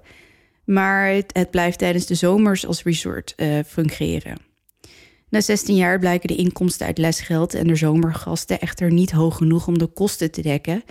[0.64, 4.36] Maar het, het blijft tijdens de zomers als resort eh, fungeren.
[5.28, 9.66] Na 16 jaar blijken de inkomsten uit lesgeld en de zomergasten echter niet hoog genoeg
[9.66, 10.82] om de kosten te dekken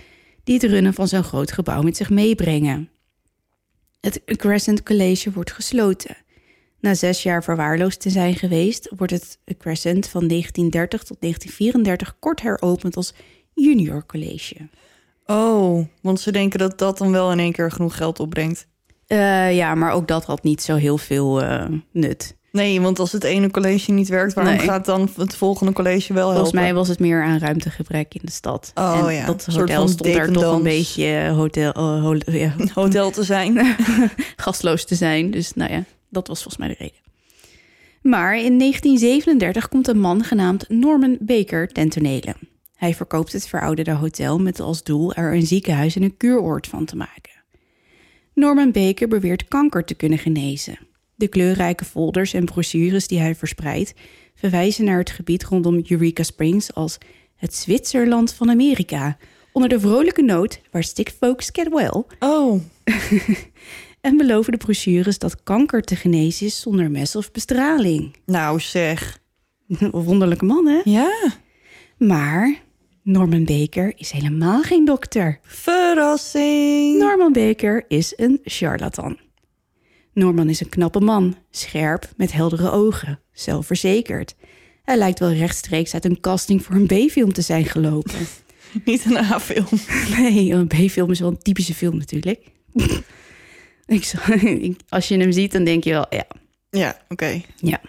[0.44, 2.88] die het runnen van zo'n groot gebouw met zich meebrengen.
[4.00, 6.16] Het Crescent College wordt gesloten.
[6.80, 12.42] Na zes jaar verwaarloosd te zijn geweest, wordt het Crescent van 1930 tot 1934 kort
[12.42, 13.14] heropend als
[13.54, 14.56] Junior College.
[15.26, 18.66] Oh, want ze denken dat dat dan wel in één keer genoeg geld opbrengt.
[19.06, 22.36] Eh, ja, maar ook dat had niet zo heel veel eh, nut.
[22.54, 24.34] Nee, want als het ene college niet werkt...
[24.34, 24.66] waarom Nee.
[24.66, 26.34] gaat dan het volgende college wel helpen?
[26.40, 28.70] Volgens mij was het meer aan ruimtegebrek in de stad.
[28.74, 33.10] Oh en ja, dat hotel stond daar toch een beetje hotel, eh, hol- ja, hotel
[33.10, 33.76] te zijn.
[34.36, 35.30] gastloos te zijn.
[35.30, 36.98] Dus nou ja, dat was volgens mij de reden.
[38.02, 42.34] Maar in 1937 komt een man genaamd Norman Baker ten tonele.
[42.76, 46.84] Hij verkoopt het verouderde hotel met als doel er een ziekenhuis en een kuuroord van
[46.84, 47.32] te maken.
[48.34, 50.78] Norman Baker beweert kanker te kunnen genezen.
[51.24, 53.94] De kleurrijke folders en brochures die hij verspreidt
[54.34, 56.98] verwijzen naar het gebied rondom Eureka Springs als
[57.36, 59.16] het Zwitserland van Amerika,
[59.52, 62.60] onder de vrolijke noot waar stick folks get well Oh,
[64.00, 68.16] en beloven de brochures dat kanker te genezen is zonder mes of bestraling.
[68.26, 69.18] nou zeg.
[69.90, 70.80] Wonderlijke man, hè?
[70.84, 71.32] Ja,
[71.98, 72.56] Maar
[73.02, 75.38] Norman Baker is helemaal geen dokter.
[75.42, 76.98] verrassing.
[76.98, 79.18] Norman Baker is een charlatan.
[80.14, 84.34] Norman is een knappe man, scherp, met heldere ogen, zelfverzekerd.
[84.84, 88.18] Hij lijkt wel rechtstreeks uit een casting voor een B-film te zijn gelopen.
[88.84, 89.66] Niet een A-film.
[90.18, 92.40] Nee, een B-film is wel een typische film natuurlijk.
[93.86, 94.12] ik,
[94.88, 96.26] als je hem ziet, dan denk je wel, ja,
[96.70, 97.42] Ja, oké.
[97.56, 97.80] Ja.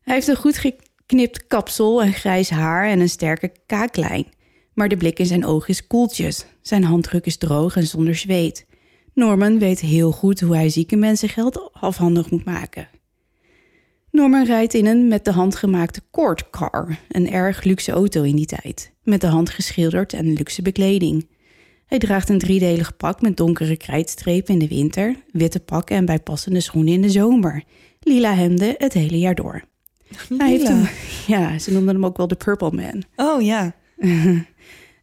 [0.00, 4.26] Hij heeft een goed geknipt kapsel en grijs haar en een sterke kaaklijn.
[4.74, 6.44] Maar de blik in zijn oog is koeltjes.
[6.62, 8.66] Zijn handdruk is droog en zonder zweet.
[9.14, 12.88] Norman weet heel goed hoe hij zieke mensen geld afhandig moet maken.
[14.10, 18.36] Norman rijdt in een met de hand gemaakte court car, een erg luxe auto in
[18.36, 21.28] die tijd, met de hand geschilderd en luxe bekleding.
[21.86, 26.60] Hij draagt een driedelig pak met donkere krijtstrepen in de winter, witte pakken en bijpassende
[26.60, 27.64] schoenen in de zomer,
[28.00, 29.64] lila hemden het hele jaar door.
[30.38, 30.80] Hij heeft Lila.
[30.80, 30.88] een,
[31.34, 33.02] ja, ze noemden hem ook wel de Purple Man.
[33.16, 33.74] Oh ja,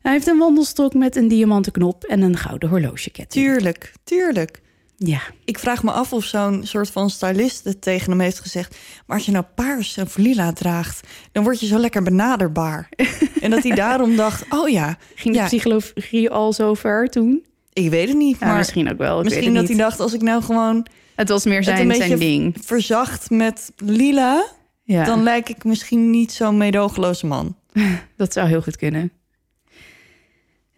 [0.02, 3.46] Hij heeft een wandelstok met een diamanten knop en een gouden horlogeketting.
[3.46, 4.62] tuurlijk, tuurlijk.
[4.98, 8.78] Ja, Ik vraag me af of zo'n soort van stylist het tegen hem heeft gezegd...
[9.06, 12.90] maar als je nou paars of lila draagt, dan word je zo lekker benaderbaar.
[13.42, 15.42] en dat hij daarom dacht, oh ja, ging Ja.
[15.42, 17.44] de psychologie al zo ver toen?
[17.74, 18.38] ik weet het niet.
[18.40, 19.18] Ja, maar misschien ook wel.
[19.18, 20.86] ik misschien weet dat hij dacht, als ik nou gewoon
[21.16, 22.56] Het was meer het een zijn, beetje zijn ding.
[22.62, 24.46] verzacht met lila...
[24.84, 27.56] Ja, dan lijk ik misschien niet zo'n meedogenloze man.
[28.18, 29.12] dat zou heel goed kunnen.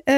[0.03, 0.13] Eh,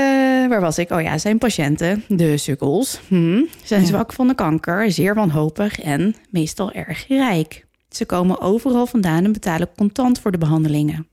[0.48, 0.92] waar was ik?
[0.92, 3.88] Oh ja, zijn patiënten, de sukkels, hm, zijn Ja.
[3.88, 7.66] zwak van de kanker, zeer wanhopig en meestal erg rijk.
[7.90, 11.08] Ze komen overal vandaan en betalen contant voor de behandelingen.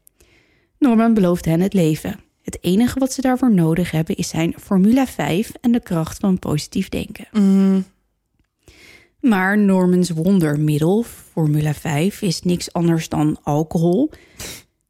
[0.78, 2.20] Norman belooft hen het leven.
[2.42, 6.38] Het enige wat ze daarvoor nodig hebben is zijn Formula 5 en de kracht van
[6.38, 7.26] positief denken.
[7.32, 7.84] Mm,
[9.20, 11.02] Maar Normans wondermiddel,
[11.32, 14.10] Formula 5, is niks anders dan alcohol.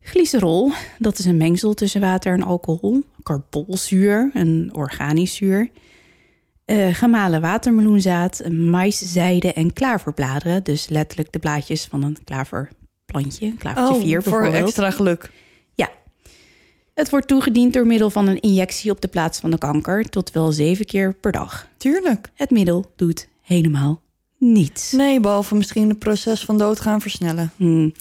[0.02, 3.02] Glycerol, dat is een mengsel tussen water en alcohol.
[3.22, 5.70] Carbolzuur, een organisch zuur.
[6.64, 10.64] Eh, gemalen watermeloenzaad, maïszijde en klaverbladeren.
[10.64, 15.30] Dus letterlijk de blaadjes van een klaverplantje, een klavertje oh, 4 voor extra geluk.
[15.74, 15.90] Ja.
[16.94, 20.04] Het wordt toegediend door middel van een injectie op de plaats van de kanker...
[20.08, 21.68] tot wel zeven keer per dag.
[21.76, 22.30] Tuurlijk.
[22.34, 24.02] Het middel doet helemaal
[24.42, 24.92] niets.
[24.92, 27.52] Nee, behalve misschien het proces van doodgaan versnellen.
[27.56, 27.92] Hmm.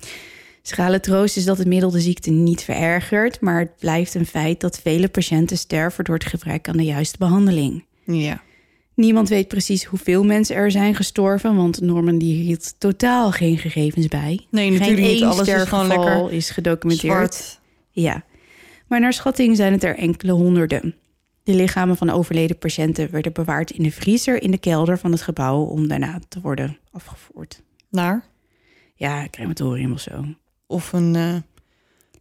[0.62, 4.60] Schrale troost is dat het middel de ziekte niet verergert, maar het blijft een feit
[4.60, 7.86] dat vele patiënten sterven door het gebrek aan de juiste behandeling.
[8.06, 8.42] Ja.
[8.96, 14.08] Niemand weet precies hoeveel mensen er zijn gestorven, want Norman die hield totaal geen gegevens
[14.08, 14.48] bij.
[14.50, 15.24] Nee, Geen natuurlijk niet.
[15.24, 17.14] Alles is gewoon lekker is gedocumenteerd.
[17.14, 17.60] zwart.
[17.92, 18.24] Ja,
[18.88, 20.96] maar naar schatting zijn het er enkele honderden.
[21.44, 25.22] De lichamen van overleden patiënten werden bewaard in de vriezer in de kelder van het
[25.22, 27.62] gebouw om daarna te worden afgevoerd.
[27.90, 28.26] Naar.
[28.96, 30.26] Ja, crematorium of zo.
[30.72, 31.36] Of een eh,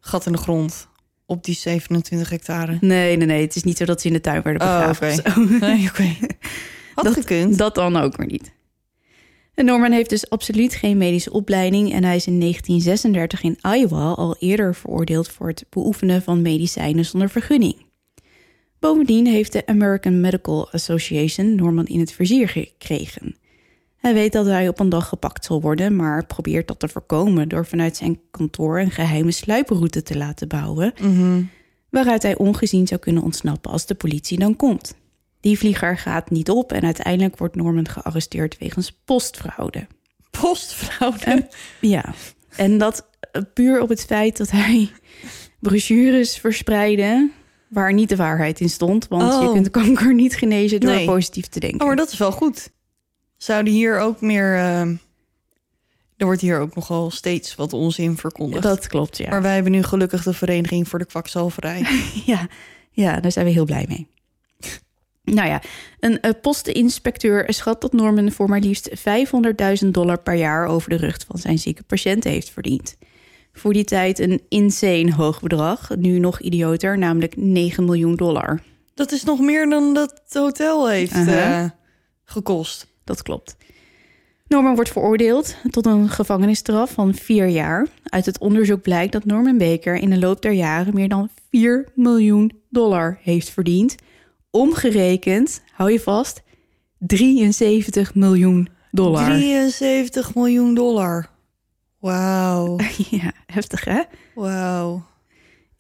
[0.01, 0.89] gat in de grond
[1.27, 2.79] op die 27 hectare.
[2.81, 3.41] Nee, nee, nee.
[3.43, 5.59] Het is niet zo dat ze in de tuin werden Oh, begraven.
[5.61, 6.17] Nee, oké.
[6.95, 7.59] Had Dat- gekund.
[7.59, 8.53] Dat dan ook weer niet.
[9.55, 14.11] En Norman heeft dus absoluut geen medische opleiding en hij is in 1936 in Iowa
[14.13, 17.77] al eerder veroordeeld voor het beoefenen van medicijnen zonder vergunning.
[18.79, 23.37] Bovendien heeft de American Medical Association Norman in het vizier gekregen.
[24.01, 27.49] Hij weet dat hij op een dag gepakt zal worden, maar probeert dat te voorkomen
[27.49, 31.43] door vanuit zijn kantoor een geheime sluiproute te laten bouwen, Mhm.
[31.91, 34.95] waaruit hij ongezien zou kunnen ontsnappen als de politie dan komt.
[35.41, 39.87] Die vlieger gaat niet op en uiteindelijk wordt Norman gearresteerd wegens postfraude.
[40.41, 41.49] Postfraude.
[41.81, 42.15] Ja,
[42.57, 44.91] en dat eh, puur op het feit dat hij
[45.59, 47.31] brochures verspreidde
[47.69, 49.09] waar niet de waarheid in stond.
[49.09, 49.53] Want je Oh.
[49.53, 51.07] kunt kanker niet genezen door Nee.
[51.07, 51.81] positief te denken.
[51.81, 52.71] Oh, maar dat is wel goed.
[53.43, 54.55] Zouden hier ook meer...
[54.55, 54.81] eh,
[56.17, 58.63] er wordt hier ook nogal steeds wat onzin verkondigd.
[58.63, 59.31] Dat klopt, ja.
[59.31, 61.87] Maar wij hebben nu gelukkig de Vereniging voor de Kwakzalverij.
[62.27, 62.49] Ja,
[62.91, 64.09] ja, daar zijn we heel blij mee.
[65.23, 65.63] Nou ja,
[66.01, 68.91] een eh, posteninspecteur schat dat Norman voor maar liefst
[69.85, 72.97] 500.000 dollar per jaar over de rug van zijn zieke patiënten heeft verdiend.
[73.53, 78.63] Voor die tijd een insane hoog bedrag, nu nog idioter, namelijk 9 miljoen dollar.
[78.95, 81.65] dat is nog meer dan dat hotel heeft eh,
[82.25, 82.90] gekost.
[83.11, 83.57] Dat klopt.
[84.47, 87.87] Norman wordt veroordeeld tot een gevangenisstraf van vier jaar.
[88.05, 91.89] Uit het onderzoek blijkt dat Norman Baker in de loop der jaren meer dan 4
[91.95, 93.95] miljoen dollar heeft verdiend.
[94.51, 96.43] Omgerekend, hou je vast,
[96.99, 99.25] 73 miljoen dollar.
[99.25, 101.31] 73 miljoen dollar.
[101.99, 102.77] Wauw.
[103.11, 104.03] Ja, heftig hè?
[104.35, 105.07] Wauw.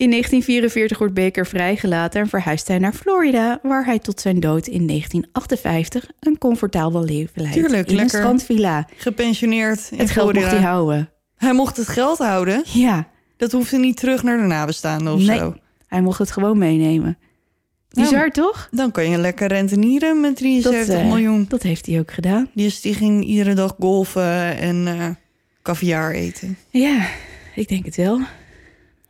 [0.01, 4.67] In 1944 wordt Baker vrijgelaten en verhuist hij naar Florida, waar hij tot zijn dood
[4.67, 7.57] in 1958 een comfortabel leven leidt.
[7.57, 8.15] Tuurlijk, in lekker.
[8.19, 8.89] een strandvilla.
[8.97, 11.11] Gepensioneerd in Het geld mocht hij houden.
[11.37, 12.63] Hij mocht het geld houden.
[12.65, 15.39] Ja, Dat hoefde niet terug naar de nabestaanden of Nee.
[15.39, 15.55] zo.
[15.87, 17.19] Hij mocht het gewoon meenemen.
[17.89, 18.69] Bizar, toch?
[18.71, 21.45] Dan kan je lekker rentenieren met 73 eh, miljoen.
[21.49, 22.51] Dat heeft hij ook gedaan.
[22.55, 25.07] Dus die ging iedere dag golfen en eh
[25.63, 26.57] caviar eten.
[26.71, 27.07] Ja,
[27.55, 28.21] ik denk het wel.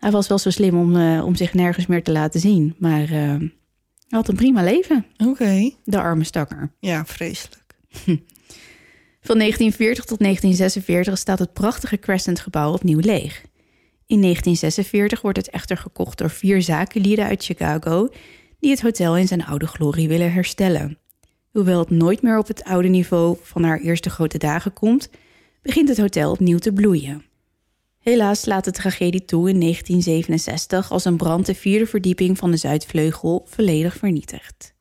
[0.00, 2.74] Hij was wel zo slim om, eh, om zich nergens meer te laten zien.
[2.78, 3.50] Maar eh, hij
[4.08, 5.70] had een prima leven, Oké.
[5.84, 6.72] de arme stakker.
[6.78, 7.76] Ja, vreselijk.
[9.22, 13.42] Van 1940 tot 1946 staat het prachtige Crescent-gebouw opnieuw leeg.
[14.06, 18.08] In 1946 wordt het echter gekocht door vier zakenlieden uit Chicago...
[18.60, 20.98] die het hotel in zijn oude glorie willen herstellen.
[21.50, 25.10] Hoewel het nooit meer op het oude niveau van haar eerste grote dagen komt...
[25.62, 27.24] begint het hotel opnieuw te bloeien.
[28.00, 32.56] Helaas slaat de tragedie toe in 1967 als een brand de vierde verdieping van de
[32.56, 34.74] Zuidvleugel volledig vernietigt.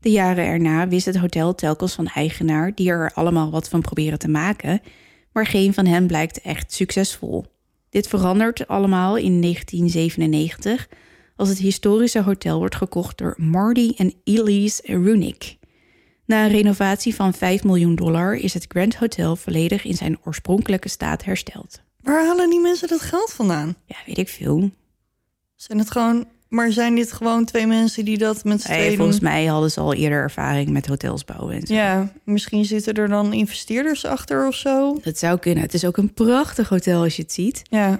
[0.00, 4.18] De jaren erna wist het hotel telkens van eigenaar die er allemaal wat van proberen
[4.18, 4.80] te maken,
[5.32, 7.44] maar geen van hen blijkt echt succesvol.
[7.90, 10.88] Dit verandert allemaal in 1997
[11.36, 15.56] als het historische hotel wordt gekocht door Marty en Elise Runick.
[16.26, 20.88] Na een renovatie van 5 miljoen dollar is het Grand Hotel volledig in zijn oorspronkelijke
[20.88, 21.83] staat hersteld.
[22.04, 23.74] Waar halen die mensen dat geld vandaan?
[23.86, 24.70] Ja, weet ik veel.
[25.54, 29.20] Zijn het gewoon maar zijn dit gewoon twee mensen die dat met z'n tweeën volgens
[29.20, 29.28] doen?
[29.28, 31.54] mij hadden ze al eerder ervaring met hotels bouwen.
[31.54, 31.74] En zo.
[31.74, 34.98] Ja, misschien zitten er dan investeerders achter of zo.
[35.02, 35.62] Dat zou kunnen.
[35.62, 37.62] Het is ook een prachtig hotel als je het ziet.
[37.70, 37.92] Ja,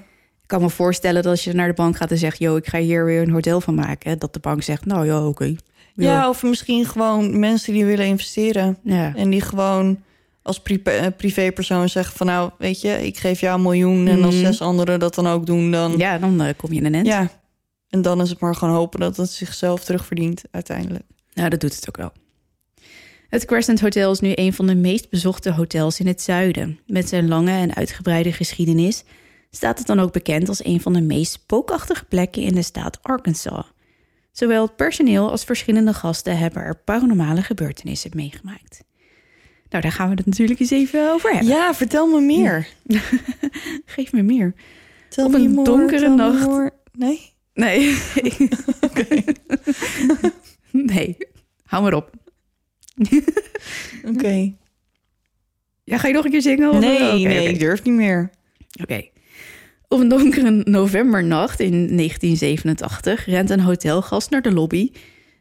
[0.42, 2.38] Ik kan me voorstellen dat als je naar de bank gaat en zegt...
[2.38, 4.18] yo, ik ga hier weer een hotel van maken.
[4.18, 5.55] Dat de bank zegt, nou ja, oké.
[5.94, 6.28] ja.
[6.28, 8.78] of misschien gewoon mensen die willen investeren.
[8.82, 9.14] Ja.
[9.14, 10.02] En die gewoon
[10.45, 12.26] als pri- eh, privépersoon zeggen van...
[12.26, 14.07] nou, weet je, ik geef jou een miljoen...
[14.07, 14.45] en als Mhm.
[14.45, 15.97] zes anderen dat dan ook doen, dan...
[15.97, 17.07] ja, dan eh, kom je in een end.
[17.07, 17.30] ja.
[17.88, 21.05] En dan is het maar gewoon hopen dat het zichzelf terugverdient uiteindelijk.
[21.34, 22.12] Nou, dat doet het ook wel.
[23.28, 26.78] Het Crescent Hotel is nu een van de meest bezochte hotels in het zuiden.
[26.86, 29.05] Met zijn lange en uitgebreide geschiedenis
[29.51, 32.99] staat het dan ook bekend als een van de meest spookachtige plekken in de staat
[33.03, 33.64] Arkansas.
[34.32, 38.82] Zowel het personeel als verschillende gasten hebben er paranormale gebeurtenissen meegemaakt.
[39.75, 41.49] Nou, daar gaan we het natuurlijk eens even over hebben.
[41.49, 42.66] Ja, vertel me meer.
[43.95, 44.55] Geef me meer.
[45.09, 46.70] Tell Op me een more, donkere nacht.
[46.93, 47.33] Nee?
[47.55, 47.97] Nee.
[50.93, 51.16] nee.
[51.64, 52.11] Hou maar op.
[54.05, 54.53] Oké.
[55.85, 56.70] Ja, ga je nog een keer zingen?
[56.70, 58.31] of- Nee, nee, ik durf niet meer.
[58.83, 59.03] Oké.
[59.89, 64.91] Op een donkere novembernacht in 1987 rent een hotelgast naar de lobby.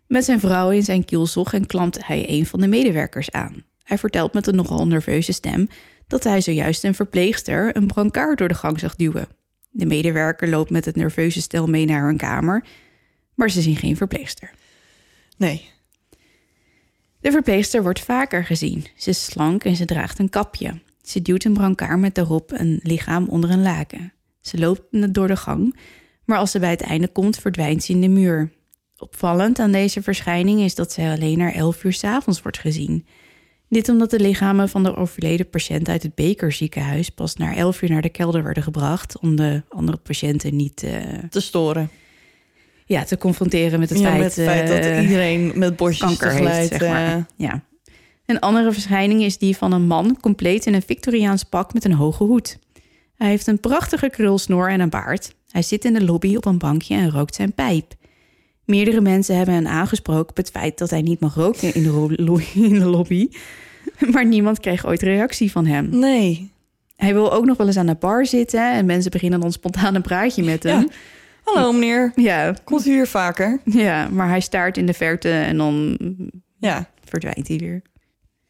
[0.07, 3.71] Met zijn vrouw in zijn kielzog en klampt hij een van de medewerkers aan.
[3.83, 5.67] Hij vertelt met een nogal nerveuze stem
[6.07, 9.27] dat hij zojuist een verpleegster een brancard door de gang zag duwen.
[9.69, 12.65] De medewerker loopt met het nerveuze stel mee naar hun kamer,
[13.35, 14.51] maar ze zien geen verpleegster.
[15.37, 15.69] Nee.
[17.19, 18.85] De verpleegster wordt vaker gezien.
[18.95, 20.81] Ze is slank en ze draagt een kapje.
[21.01, 24.13] Ze duwt een brancard met daarop een lichaam onder een laken.
[24.41, 25.77] Ze loopt door de gang,
[26.25, 28.51] maar als ze bij het einde komt, verdwijnt ze in de muur.
[28.97, 33.05] Opvallend aan deze verschijning is dat zij alleen naar 11 uur 's avonds wordt gezien.
[33.73, 37.81] Dit omdat de lichamen van de overleden patiënt uit het Baker ziekenhuis pas na 11
[37.81, 40.91] uur naar de kelder werden gebracht om de andere patiënten niet eh,
[41.29, 41.89] Te storen.
[42.85, 46.07] ja, te confronteren met het ja, feit, met het feit eh, dat iedereen met borstjes
[46.17, 46.55] kanker tegelijk...
[46.55, 47.15] heeft, zeg maar.
[47.15, 47.63] eh, Ja.
[48.25, 51.93] Een andere verschijning is die van een man compleet in een Victoriaans pak met een
[51.93, 52.59] hoge hoed.
[53.15, 55.33] Hij heeft een prachtige krulsnoor en een baard.
[55.49, 57.93] Hij zit in de lobby op een bankje en rookt zijn pijp.
[58.65, 62.79] Meerdere mensen hebben hem aangesproken op het feit dat hij niet mag roken de, in
[62.79, 63.27] de lobby.
[64.13, 65.89] Maar niemand kreeg ooit reactie van hem.
[65.99, 66.51] nee.
[66.95, 69.95] Hij wil ook nog wel eens aan de bar zitten en mensen beginnen dan spontaan
[69.95, 70.87] een praatje met hem.
[71.43, 73.59] Hallo meneer, Ja, komt u hier vaker?
[73.65, 75.97] ja, maar hij staart in de verte en dan
[76.59, 76.89] Ja.
[77.03, 77.81] verdwijnt hij weer.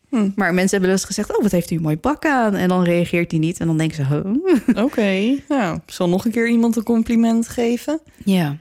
[0.09, 0.29] Hm.
[0.35, 2.55] Maar mensen hebben wel eens gezegd, oh, wat heeft u een mooi pak aan?
[2.55, 4.83] En dan reageert hij niet en dan denken ze, huh?
[4.85, 7.99] Oké, nou, ik zal nog een keer iemand een compliment geven.
[8.25, 8.57] Ja.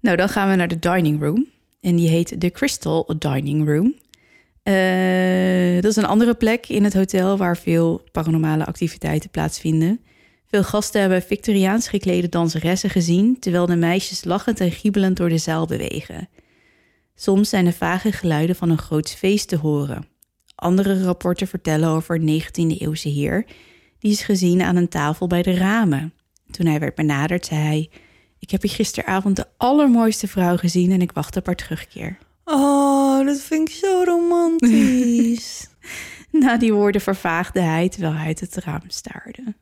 [0.00, 1.46] Nou, dan gaan we naar de dining room.
[1.80, 3.94] En die heet de Crystal Dining Room.
[4.62, 10.00] Eh, dat is een andere plek in het hotel waar veel paranormale activiteiten plaatsvinden.
[10.46, 15.38] Veel gasten hebben Victoriaans geklede danseressen gezien, terwijl de meisjes lachend en giebelend door de
[15.38, 16.28] zaal bewegen.
[17.14, 20.06] Soms zijn er vage geluiden van een groot feest te horen.
[20.54, 23.46] Andere rapporten vertellen over een 19e-eeuwse heer
[23.98, 26.12] die is gezien aan een tafel bij de ramen.
[26.50, 27.90] Toen hij werd benaderd, zei hij:
[28.38, 32.18] Ik heb hier gisteravond de allermooiste vrouw gezien en ik wacht op haar terugkeer.
[32.44, 35.68] Oh, dat vind ik zo romantisch.
[36.30, 39.54] Na die woorden vervaagde hij terwijl hij uit het raam staarde.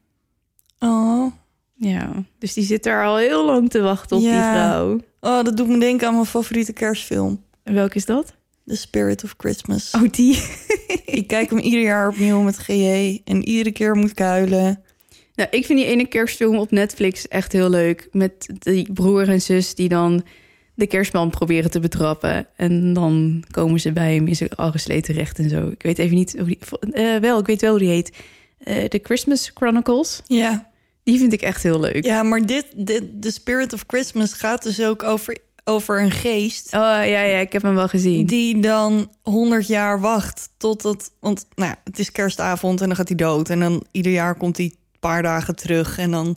[0.79, 1.33] oh.
[1.75, 4.53] Ja, dus die zit daar al heel lang te wachten op die Ja.
[4.53, 5.01] vrouw.
[5.21, 7.45] oh, dat doet me denken aan mijn favoriete kerstfilm.
[7.63, 8.35] En welke is dat?
[8.67, 9.91] The Spirit of Christmas.
[9.95, 10.43] Oh, die.
[11.05, 14.83] Ik kijk hem ieder jaar opnieuw met GJ en iedere keer moet ik huilen.
[15.35, 18.09] Nou, ik vind die ene kerstfilm op Netflix echt heel leuk.
[18.13, 20.23] Met die broer en zus die dan
[20.81, 22.47] de kerstman proberen te betrappen.
[22.57, 25.69] En dan komen ze bij hem in zijn arreslee terecht en zo.
[25.69, 26.59] Ik weet even niet hoe die...
[26.93, 28.17] eh, wel, ik weet wel hoe die heet.
[28.59, 30.21] Eh The Christmas Chronicles.
[30.27, 30.71] Ja,
[31.03, 32.05] Die vind ik echt heel leuk.
[32.05, 36.67] ja maar dit, dit, The Spirit of Christmas gaat dus ook over, over een geest...
[36.67, 38.27] Oh, ja, ja, ik heb hem wel gezien.
[38.27, 41.11] die dan 100 jaar wacht tot het...
[41.21, 43.51] Want nou, het is kerstavond en dan gaat hij dood.
[43.51, 46.37] En dan ieder jaar komt hij een paar dagen terug en dan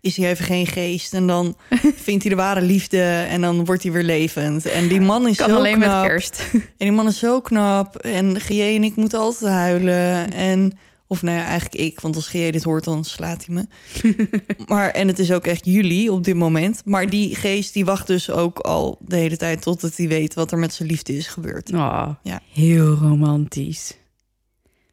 [0.00, 1.14] is hij even geen geest.
[1.14, 1.56] En dan
[2.04, 4.66] vindt hij de ware liefde en dan wordt hij weer levend.
[4.66, 6.00] En die man is kan zo alleen knap.
[6.00, 6.42] met kerst.
[6.52, 7.96] En die man is zo knap.
[7.96, 10.32] En GJ en ik moeten altijd huilen.
[10.32, 10.72] En,
[11.06, 12.00] of nou ja, eigenlijk ik.
[12.00, 13.66] Want als GJ dit hoort, dan slaat hij me.
[14.66, 16.82] maar, en het is ook echt juli op dit moment.
[16.84, 19.62] Maar die geest die wacht dus ook al de hele tijd...
[19.62, 21.72] totdat hij weet wat er met zijn liefde is gebeurd.
[21.72, 22.40] Oh, Ja.
[22.52, 23.98] heel romantisch.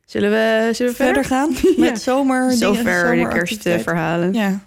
[0.06, 1.58] Zullen we, zullen we Verder verder?
[1.58, 2.52] gaan met zomer...
[2.52, 4.34] Zover de kerstverhalen.
[4.34, 4.67] Ja.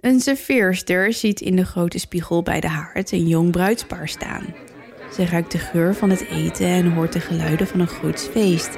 [0.00, 4.54] Een serveerster ziet in de grote spiegel bij de haard een jong bruidspaar staan.
[5.12, 8.70] Ze ruikt de geur van het eten en hoort de geluiden van een groots feest.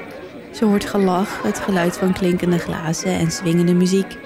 [0.51, 4.17] Ze hoort gelach, het geluid van klinkende glazen en swingende muziek.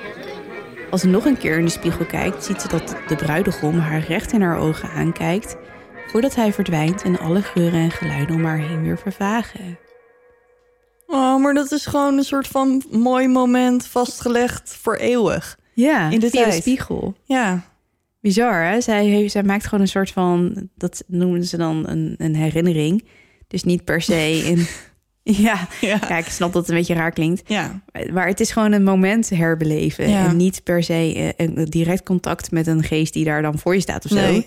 [0.89, 4.01] Als ze nog een keer in de spiegel kijkt, ziet ze dat de bruidegom haar
[4.01, 5.55] recht in haar ogen aankijkt
[6.07, 9.79] voordat hij verdwijnt en alle geuren en geluiden om haar heen weer vervagen.
[11.07, 15.57] Oh, maar dat is gewoon een soort van mooi moment vastgelegd voor eeuwig.
[15.85, 16.61] Ja, In de via de tijd.
[16.61, 17.15] spiegel.
[17.23, 17.63] Ja,
[18.19, 18.81] Bizar, hè?
[18.81, 23.03] Zij, heeft, zij maakt gewoon een soort van, dat noemen ze dan een, een herinnering.
[23.47, 24.67] Dus niet per se een...
[25.43, 27.41] ja, ja, ja, ik snap dat het een beetje raar klinkt.
[27.49, 27.81] ja.
[28.13, 30.09] Maar het is gewoon een moment herbeleven.
[30.09, 30.25] Ja.
[30.25, 33.73] En niet per se eh, een direct contact met een geest die daar dan voor
[33.75, 34.15] je staat of zo.
[34.17, 34.45] Nee.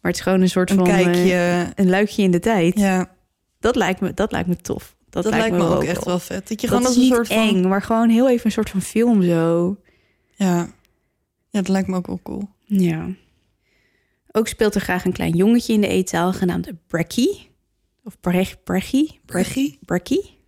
[0.00, 0.86] Maar het is gewoon een soort Een van...
[0.86, 1.66] eh, kijkje.
[1.74, 2.78] een luikje in de tijd.
[2.78, 3.10] Ja,
[3.60, 4.96] Dat, lijkt me, dat lijkt me tof.
[5.10, 6.48] Dat, dat, lijkt me ook echt wel vet.
[6.48, 7.36] Dat je Dat gewoon is als een niet soort van...
[7.48, 9.76] eng, maar gewoon heel even een soort van film zo.
[10.34, 10.56] Ja.
[11.48, 12.48] ja, dat lijkt me ook wel cool.
[12.64, 13.08] Ja.
[14.30, 17.50] Ook speelt er graag een klein jongetje in de eetzaal genaamd Brekkie.
[18.04, 19.20] Of Brech, Brekkie?
[19.24, 19.78] Breggie?
[19.84, 20.38] Brekkie.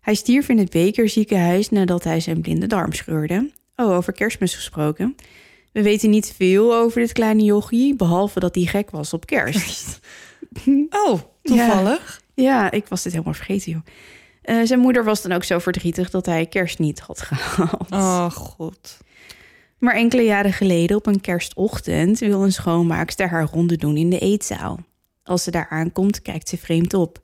[0.00, 3.50] Hij stierf in het Baker ziekenhuis nadat hij zijn blinde darm scheurde.
[3.76, 5.16] Oh, over kerstmis gesproken.
[5.72, 10.00] We weten niet veel over dit kleine jochie, behalve dat hij gek was op kerst.
[10.90, 12.22] Oh, toevallig.
[12.34, 13.82] Ja, ik was dit helemaal vergeten, joh.
[14.48, 17.90] Eh, zijn moeder was dan ook zo verdrietig dat hij kerst niet had gehaald.
[17.94, 18.98] Oh, god.
[19.78, 24.18] Maar enkele jaren geleden, op een kerstochtend, wil een schoonmaakster haar ronde doen in de
[24.18, 24.78] eetzaal.
[25.22, 27.22] Als ze daar aankomt, kijkt ze vreemd op.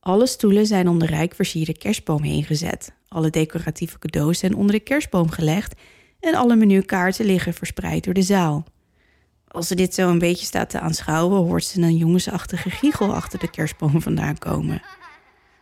[0.00, 2.92] Alle stoelen zijn om de rijk versierde kerstboom heen gezet.
[3.08, 5.80] Alle decoratieve cadeaus zijn onder de kerstboom gelegd
[6.20, 8.64] en alle menukaarten liggen verspreid door de zaal.
[9.48, 13.38] Als ze dit zo een beetje staat te aanschouwen, hoort ze een jongensachtige giechel achter
[13.38, 14.82] de kerstboom vandaan komen.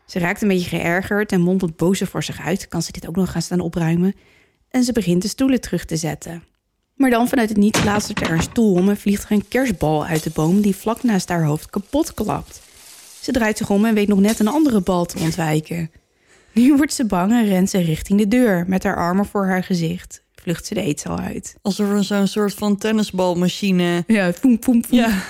[0.08, 2.68] Ze raakt een beetje geërgerd en mompelt boze voor zich uit.
[2.68, 4.14] Kan ze dit ook nog gaan staan opruimen?
[4.70, 6.42] En ze begint de stoelen terug te zetten.
[6.94, 10.06] Maar dan vanuit het niets plaatst er een stoel om en vliegt er een kerstbal
[10.06, 12.60] uit de boom die vlak naast haar hoofd kapot klapt.
[13.20, 15.90] Ze draait zich om en weet nog net een andere bal te ontwijken.
[16.52, 18.64] Nu wordt ze bang en rent ze richting de deur.
[18.68, 21.56] Met haar armen voor haar gezicht vlucht ze de eetzaal uit.
[21.62, 24.04] Alsof er zo'n soort van tennisbalmachine...
[24.06, 24.98] Ja, poem, poem, poem.
[24.98, 25.22] Ja,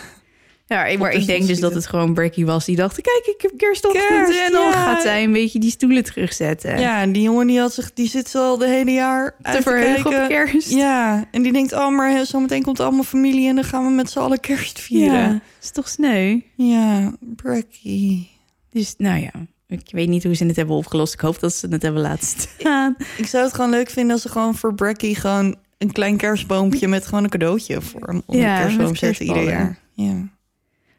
[0.69, 2.65] Ja, maar Op ik denk dus dat het gewoon Brekkie was.
[2.65, 4.07] Die dacht, kijk, ik heb kerstochtend.
[4.07, 4.73] Kerst, en dan ja.
[4.73, 6.81] gaat zij een beetje die stoelen terugzetten.
[6.81, 9.57] ja en die jongen die, had zich, die zit zo al de hele jaar uit
[9.57, 10.71] te verheugen op kerst.
[10.71, 13.49] Ja, en die denkt, oh, maar zometeen komt allemaal familie...
[13.49, 15.19] en dan gaan we met z'n allen kerst vieren.
[15.19, 16.41] Ja, is toch sneu?
[16.55, 18.31] Ja, Brekkie.
[18.71, 19.33] Dus nou ja,
[19.67, 21.15] ik weet niet hoe ze het hebben opgelost.
[21.15, 22.97] Ik hoop dat ze het hebben laten staan.
[23.17, 25.15] Ik zou het gewoon leuk vinden als ze gewoon voor Brekkie...
[25.15, 27.81] gewoon een klein kerstboompje met gewoon een cadeautje...
[27.81, 29.79] voor hem onder Ja, de kerstboom zetten ieder jaar.
[29.95, 30.37] Ja.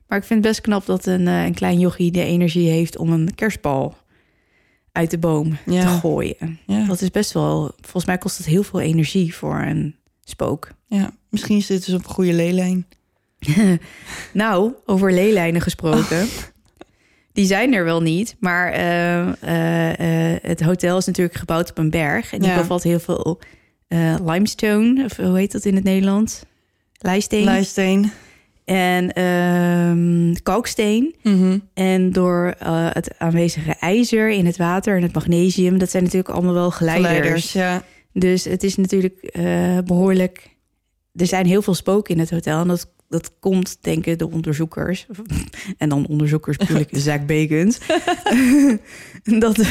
[0.09, 2.97] Maar ik vind het best knap dat een, eh, een klein jochie de energie heeft
[2.97, 3.97] om een kerstbal
[4.91, 5.81] uit de boom Ja.
[5.81, 6.59] te gooien.
[6.65, 6.85] Ja.
[6.85, 10.71] Dat is best wel, volgens mij kost het heel veel energie voor een spook.
[10.85, 12.85] ja, misschien zitten ze op een goede leelijn.
[14.33, 16.27] Nou, over leelijnen gesproken.
[17.33, 19.21] Die zijn er wel niet, maar eh,
[20.33, 22.33] eh, het hotel is natuurlijk gebouwd op een berg.
[22.33, 22.55] En die Ja.
[22.57, 23.39] bevat heel veel
[24.25, 26.41] limestone, of hoe heet dat in het Nederlands?
[26.97, 27.43] Lijsteen.
[27.43, 28.11] Lijsteen.
[28.69, 31.15] En ehm, kalksteen.
[31.23, 31.57] Mhm.
[31.73, 36.33] En door eh, het aanwezige ijzer in het water en het magnesium, dat zijn natuurlijk
[36.33, 37.11] allemaal wel geleiders.
[37.11, 37.83] Geleiders, ja.
[38.13, 40.57] Dus het is natuurlijk eh, behoorlijk.
[41.15, 42.61] Er zijn heel veel spoken in het hotel.
[42.61, 45.07] En dat, dat komt, denken de onderzoekers.
[45.77, 47.79] En dan onderzoekers ik Zack Bagans.
[49.43, 49.61] dat,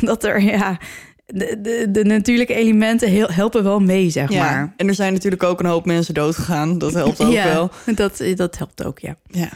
[0.00, 0.80] dat er, ja.
[1.26, 4.44] De, de, de natuurlijke elementen heel, helpen wel mee, zeg ja.
[4.44, 4.74] maar.
[4.76, 6.78] En er zijn natuurlijk ook een hoop mensen doodgegaan.
[6.78, 7.70] Dat helpt ook ja, wel.
[7.94, 9.16] Dat, dat helpt ook, ja.
[9.30, 9.50] Ja.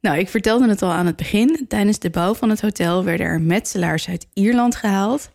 [0.00, 1.64] Nou, ik vertelde het al aan het begin.
[1.68, 5.30] Tijdens de bouw van het hotel werden er metselaars uit Ierland gehaald,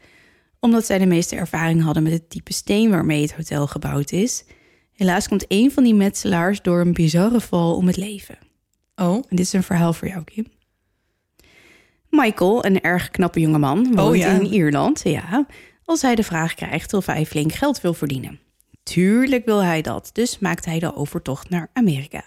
[0.60, 4.46] omdat zij de meeste ervaring hadden met het type steen waarmee het hotel gebouwd is.
[4.94, 8.38] Helaas komt een van die metselaars door een bizarre val om het leven.
[8.96, 10.46] Oh, En dit is een verhaal voor jou, Kim.
[12.16, 14.40] Michael, een erg knappe jongeman, woont Oh, ja.
[14.40, 15.02] in Ierland.
[15.04, 15.46] Ja,
[15.86, 18.40] als hij de vraag krijgt of hij flink geld wil verdienen.
[18.84, 22.24] Tuurlijk wil hij dat, dus maakt hij de overtocht naar Amerika.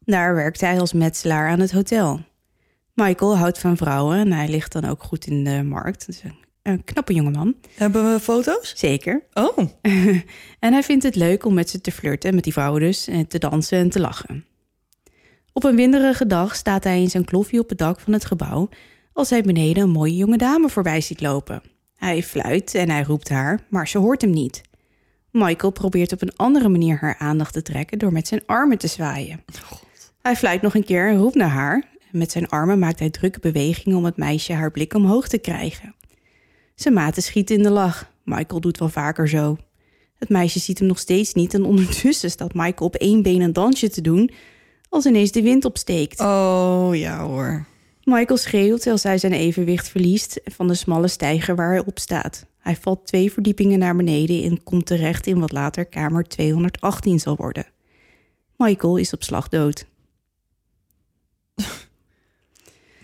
[0.00, 2.20] Daar werkt hij als metselaar aan het hotel.
[2.94, 6.06] Michael houdt van vrouwen en hij ligt dan ook goed in de markt.
[6.06, 8.72] Dus een, een knappe jongeman, hebben we foto's?
[8.76, 9.22] zeker.
[9.32, 9.58] Oh,
[10.58, 13.26] en hij vindt het leuk om met ze te flirten, met die vrouwen dus, en
[13.26, 14.44] te dansen en te lachen.
[15.52, 18.68] Op een winderige dag staat hij in zijn kloffie op het dak van het gebouw
[19.12, 21.62] als hij beneden een mooie jonge dame voorbij ziet lopen.
[21.94, 24.62] Hij fluit en hij roept haar, maar ze hoort hem niet.
[25.30, 28.86] Michael probeert op een andere manier haar aandacht te trekken door met zijn armen te
[28.86, 29.44] zwaaien.
[30.22, 31.84] Hij fluit nog een keer en roept naar haar.
[32.10, 35.94] Met zijn armen maakt hij drukke bewegingen om het meisje haar blik omhoog te krijgen.
[36.74, 38.12] Zijn maten schieten in de lach.
[38.24, 39.56] Michael doet wel vaker zo.
[40.14, 43.52] Het meisje ziet hem nog steeds niet en ondertussen staat Michael op één been een
[43.52, 44.30] dansje te doen
[44.88, 46.20] als ineens de wind opsteekt.
[46.20, 47.66] oh ja hoor.
[48.10, 52.46] Michael schreeuwt als hij zijn evenwicht verliest van de smalle steiger waar hij op staat.
[52.58, 57.36] Hij valt twee verdiepingen naar beneden en komt terecht in wat later kamer 218 zal
[57.36, 57.66] worden.
[58.56, 59.86] Michael is op slag dood.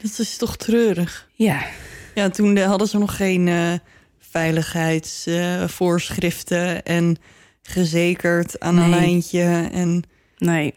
[0.03, 1.29] Dat is toch treurig.
[1.35, 1.67] Ja,
[2.15, 3.73] Ja, toen eh, hadden ze nog geen eh,
[4.19, 7.17] veiligheidsvoorschriften en
[7.63, 9.69] gezekerd aan een lijntje.
[9.73, 10.03] En
[10.39, 10.75] nee.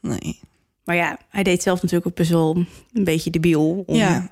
[0.00, 0.40] nee.
[0.88, 2.56] Maar ja, hij deed zelf natuurlijk ook best wel
[2.92, 3.82] een beetje debiel.
[3.86, 3.96] Om...
[3.96, 4.28] Ja.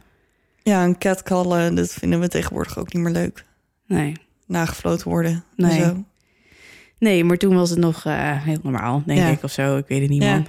[0.62, 3.44] ja, een catcallen, dat vinden we tegenwoordig ook niet meer leuk.
[3.86, 4.12] Nee.
[4.46, 5.44] Nagefloten worden.
[5.56, 5.80] Nee.
[5.80, 6.04] Zo.
[6.98, 9.28] nee, maar toen was het nog eh, heel normaal, denk Ja.
[9.28, 9.76] ik, of zo.
[9.76, 10.32] Ik weet het niet, Ja.
[10.32, 10.46] man.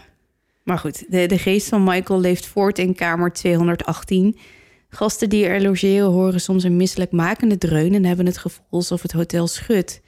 [0.63, 4.37] Maar goed, de, de geest van Michael leeft voort in kamer 218.
[4.89, 7.93] Gasten die er logeren horen soms een misselijkmakende dreun...
[7.93, 10.01] en hebben het gevoel alsof het hotel schudt.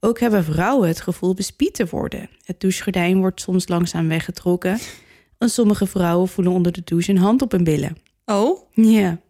[0.00, 2.30] Ook hebben vrouwen het gevoel bespied te worden.
[2.44, 4.78] Het douchegordijn wordt soms langzaam weggetrokken...
[5.38, 7.96] en sommige vrouwen voelen onder de douche een hand op hun billen.
[8.24, 8.58] Oh?
[8.72, 9.20] Ja.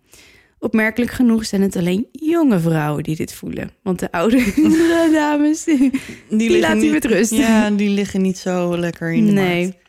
[0.58, 3.70] Opmerkelijk genoeg zijn het alleen jonge vrouwen die dit voelen.
[3.82, 4.52] Want de oude
[5.12, 5.90] dames, die,
[6.28, 7.30] Die, laat hij met rust.
[7.30, 9.62] Ja, die liggen niet zo lekker in de nee.
[9.62, 9.86] markt.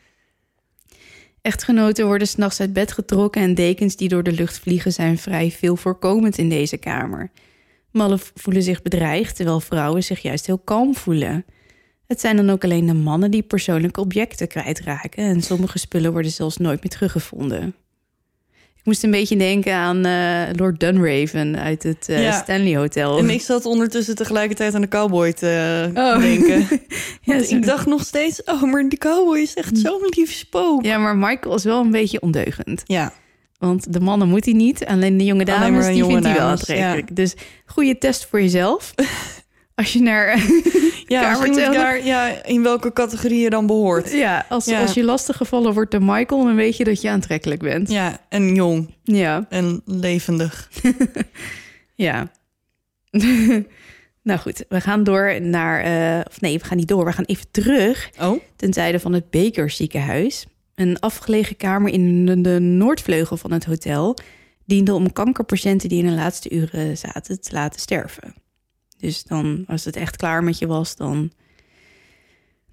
[1.42, 5.50] Echtgenoten worden s'nachts uit bed getrokken en dekens die door de lucht vliegen zijn vrij
[5.50, 7.30] veel voorkomend in deze kamer.
[7.92, 11.44] Mannen voelen zich bedreigd, terwijl vrouwen zich juist heel kalm voelen.
[12.10, 16.30] Het zijn dan ook alleen de mannen die persoonlijke objecten kwijtraken en sommige spullen worden
[16.30, 17.74] zelfs nooit meer teruggevonden.
[18.76, 22.32] Ik moest een beetje denken aan eh, Lord Dunraven uit het eh, Ja.
[22.42, 23.18] Stanley Hotel.
[23.18, 26.18] En ik zat ondertussen tegelijkertijd aan de cowboy te Oh.
[26.20, 26.66] denken.
[27.22, 30.84] Ja, ik dacht nog steeds, oh, maar die cowboy is echt zo'n lief spook.
[30.84, 32.82] ja, maar Michael is wel een beetje ondeugend.
[32.86, 33.12] Ja,
[33.58, 34.84] Want de mannen moet hij niet.
[34.86, 37.16] Alleen de jonge Alleen dames, maar de die jonge vindt hij wel dames, aantrekkelijk.
[37.16, 37.34] Dus
[37.66, 38.94] goede test voor jezelf.
[39.80, 40.38] Als je naar...
[41.06, 41.72] ja moet ik 200.
[41.74, 44.12] daar, ja, in welke categorie je dan behoort.
[44.12, 44.80] ja, als, Ja.
[44.80, 46.44] als je lastig gevallen wordt door Michael...
[46.44, 47.90] dan weet je dat je aantrekkelijk bent.
[47.90, 50.70] Ja, en jong Ja, en levendig.
[51.94, 52.30] ja.
[54.22, 55.80] nou goed, we gaan door naar...
[55.80, 57.04] eh, of nee, we gaan niet door.
[57.04, 58.40] We gaan even terug Oh?
[58.56, 60.46] ten tijde van het Baker ziekenhuis.
[60.74, 64.16] Een afgelegen kamer in de, de noordvleugel van het hotel...
[64.66, 68.34] diende om kankerpatiënten die in de laatste uren zaten te laten sterven.
[69.00, 71.30] Dus dan, als het echt klaar met je was, dan...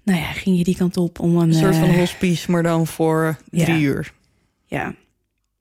[0.02, 1.48] Nou ja, ging je die kant op om een...
[1.48, 3.64] Een soort van eh, hospice, maar dan voor ja.
[3.64, 4.12] drie uur.
[4.66, 4.94] Ja.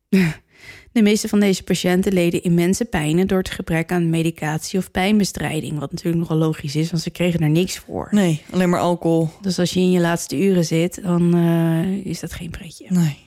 [0.91, 3.27] De meeste van deze patiënten leden immense pijnen...
[3.27, 5.79] door het gebrek aan medicatie of pijnbestrijding.
[5.79, 8.07] Wat natuurlijk nogal logisch is, want ze kregen er niks voor.
[8.11, 9.29] Nee, alleen maar alcohol.
[9.41, 12.85] Dus als je in je laatste uren zit, dan eh, is dat geen pretje.
[12.89, 13.17] Nee.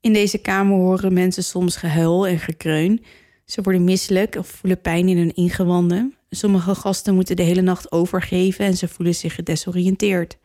[0.00, 3.04] In deze kamer horen mensen soms gehuil en gekreun.
[3.44, 6.14] Ze worden misselijk of voelen pijn in hun ingewanden.
[6.30, 10.38] Sommige gasten moeten de hele nacht overgeven en ze voelen zich gedesoriënteerd.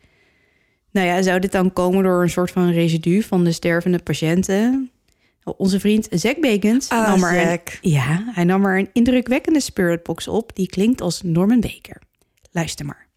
[0.90, 4.90] Nou ja, zou dit dan komen door een soort van residu van de stervende patiënten?
[5.44, 10.28] Onze vriend Zack Bacons Ah, nam er een, ja, hij nam er een indrukwekkende spiritbox
[10.28, 12.02] op die klinkt als Norman Baker.
[12.50, 13.08] Luister maar.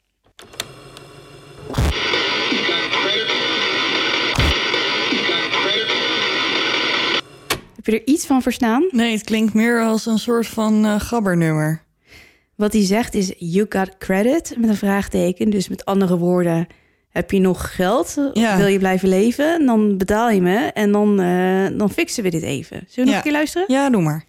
[7.84, 8.88] Heb je er iets van verstaan?
[8.92, 11.84] Nee, het klinkt meer als een soort van eh, gabbernummer.
[12.56, 15.50] Wat hij zegt is you got credit met een vraagteken.
[15.50, 16.68] Dus met andere woorden,
[17.10, 18.18] heb je nog geld?
[18.34, 18.58] Ja.
[18.58, 19.66] Wil je blijven leven?
[19.66, 22.84] Dan betaal je me en dan, eh, dan fixen we dit even.
[22.88, 23.66] Zullen we nog een keer luisteren?
[23.68, 24.26] Ja, doe maar.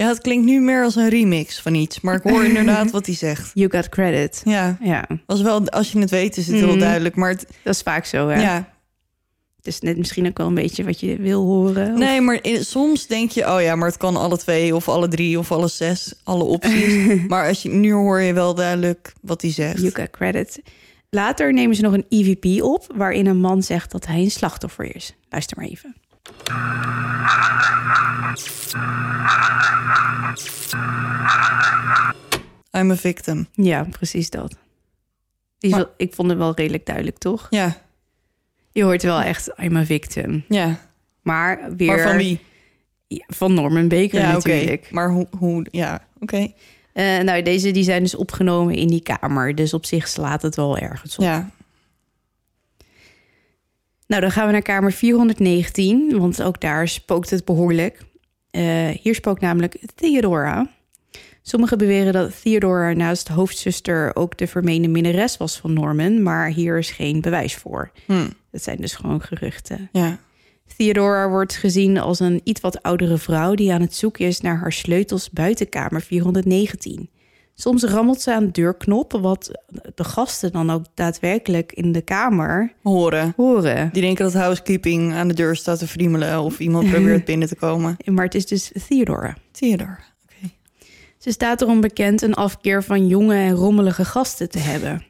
[0.00, 3.06] Ja, het klinkt nu meer als een remix van iets, maar ik hoor inderdaad wat
[3.06, 3.50] hij zegt.
[3.54, 4.40] You got credit.
[4.44, 6.78] Ja, Ja, als, wel, als je het weet is het heel Mhm.
[6.78, 8.28] duidelijk, maar het, dat is vaak zo.
[8.28, 8.40] Hè?
[8.40, 8.76] ja.
[9.56, 11.92] Het is net misschien ook wel een beetje wat je wil horen.
[11.92, 14.88] of- Nee, maar in- soms denk je, oh ja, maar het kan alle twee of
[14.88, 17.04] alle drie of alle zes, alle opties.
[17.28, 19.78] maar als je, nu hoor je wel duidelijk wat hij zegt.
[19.80, 20.62] You got credit.
[21.10, 22.92] Later nemen ze nog een EVP op...
[22.96, 25.14] waarin een man zegt dat hij een slachtoffer is.
[25.28, 25.94] Luister maar even.
[32.78, 33.46] I'm a victim.
[33.52, 34.56] Ja, precies dat.
[35.58, 37.46] Die Maar- ik vond het wel redelijk duidelijk, toch?
[37.50, 37.76] Ja,
[38.72, 40.44] Je hoort wel echt, I'm a victim.
[40.48, 40.86] ja.
[41.22, 41.86] Maar weer...
[41.96, 42.40] Maar van wie?
[43.06, 44.48] Ja, Van Norman Baker Ja, oké.
[44.48, 44.90] natuurlijk.
[44.90, 46.52] Maar hoe, hoe ja, oké.
[46.92, 49.54] Eh, nou, deze die zijn dus opgenomen in die kamer.
[49.54, 51.24] Dus op zich slaat het wel ergens op.
[51.24, 51.50] Ja,
[54.08, 56.18] Nou, dan gaan we naar kamer 419.
[56.18, 58.00] Want ook daar spookt het behoorlijk.
[58.50, 60.70] Eh, hier spookt namelijk Theodora.
[61.42, 64.16] Sommigen beweren dat Theodora naast hoofdzuster...
[64.16, 66.22] ook de vermeende minnares was van Norman.
[66.22, 67.90] Maar hier is geen bewijs voor.
[68.06, 68.28] hm.
[68.50, 69.88] Dat zijn dus gewoon geruchten.
[69.92, 70.18] ja.
[70.76, 74.56] Theodora wordt gezien als een iets wat oudere vrouw die aan het zoeken is naar
[74.56, 77.10] haar sleutels buiten kamer 419.
[77.60, 79.50] Soms rammelt ze aan de deurknop, wat
[79.94, 83.32] de gasten dan ook daadwerkelijk in de kamer Horen.
[83.36, 83.90] horen.
[83.92, 87.56] Die denken dat housekeeping aan de deur staat te friemelen of iemand probeert binnen te
[87.56, 87.96] komen.
[88.04, 89.36] Maar het is dus Theodora.
[89.50, 89.98] Theodore.
[90.24, 90.52] Oké.
[91.18, 95.02] Ze staat erom bekend een afkeer van jonge en rommelige gasten te hebben.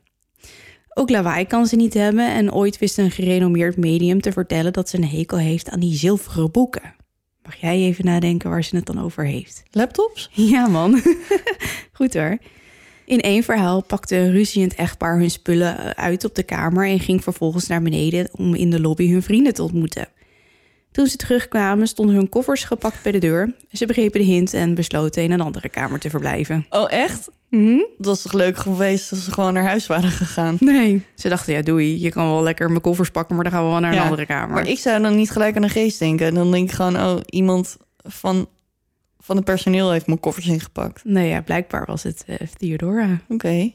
[0.94, 4.88] Ook lawaai kan ze niet hebben en ooit wist een gerenommeerd medium te vertellen dat
[4.88, 6.94] ze een hekel heeft aan die zilveren boeken.
[7.49, 9.62] Mag jij even nadenken waar ze het dan over heeft?
[9.70, 10.30] Laptops?
[10.53, 11.03] Ja, man.
[11.92, 12.38] Goed hoor.
[13.05, 17.01] In één verhaal pakte een ruziend echtpaar hun spullen eh, uit op de kamer en
[17.01, 20.09] ging vervolgens naar beneden om in de lobby hun vrienden te ontmoeten.
[20.91, 23.55] Toen ze terugkwamen stonden hun koffers gepakt bij de deur.
[23.72, 26.66] Ze begrepen de hint en besloten in een andere kamer te verblijven.
[26.70, 27.30] Oh, echt?
[27.49, 27.76] Mhm.
[27.76, 30.57] Dat was toch leuk geweest als ze gewoon naar huis waren gegaan.
[30.61, 31.03] Nee.
[31.14, 33.70] Ze dachten, ja doei, je kan wel lekker mijn koffers pakken, maar dan gaan we
[33.70, 34.55] wel naar een andere kamer.
[34.55, 36.34] Maar ik zou dan niet gelijk aan een geest denken.
[36.34, 38.49] Dan denk ik gewoon, oh, iemand van,
[39.18, 41.05] van het personeel heeft mijn koffers ingepakt.
[41.05, 43.20] Nee, ja, blijkbaar was het eh, Theodora.
[43.28, 43.72] Oké.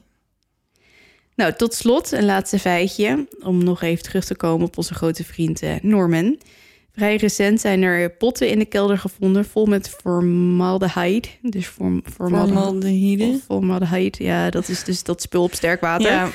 [1.36, 3.28] Nou, tot slot een laatste feitje.
[3.39, 6.38] Om nog even terug te komen op onze grote vriend eh, Norman.
[6.95, 11.27] Vrij recent zijn er potten in de kelder gevonden vol met formaldehyde.
[11.41, 13.39] Dus form, formaldehyde.
[13.45, 14.23] Formaldehyde.
[14.23, 16.11] Ja, dat is dus dat spul op sterk water.
[16.11, 16.29] Ja.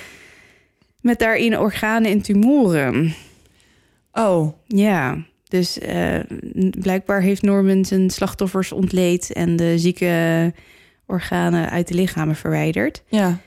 [1.01, 3.15] Met daarin organen en tumoren.
[4.13, 6.19] Oh, Ja, dus eh,
[6.71, 10.53] blijkbaar heeft Norman zijn slachtoffers ontleed en de zieke
[11.07, 13.03] organen uit de lichamen verwijderd.
[13.09, 13.39] ja.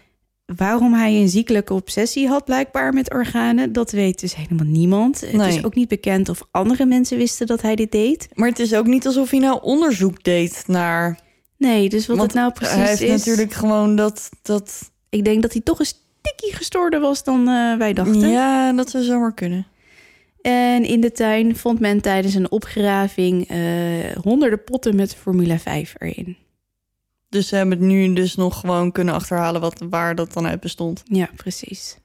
[0.56, 5.22] Waarom hij een ziekelijke obsessie had, blijkbaar met organen, dat weet dus helemaal niemand.
[5.22, 8.28] Het is ook niet bekend of andere mensen wisten dat hij dit deed.
[8.34, 11.20] Maar het is ook niet alsof hij nou onderzoek deed naar...
[11.58, 13.26] Nee, dus wat Want het nou precies hij heeft is.
[13.26, 14.30] natuurlijk gewoon dat...
[14.42, 18.30] dat Ik denk dat hij toch een stukje gestoorder was dan eh, wij dachten.
[18.30, 19.66] ja, dat zou zomaar kunnen.
[20.42, 23.58] En in de tuin vond men tijdens een opgraving eh,
[24.22, 26.38] honderden potten met Formule 5 erin.
[27.32, 30.60] Dus ze hebben het nu dus nog gewoon kunnen achterhalen wat, waar dat dan uit
[30.60, 31.04] bestond.
[31.06, 31.98] Ja, precies.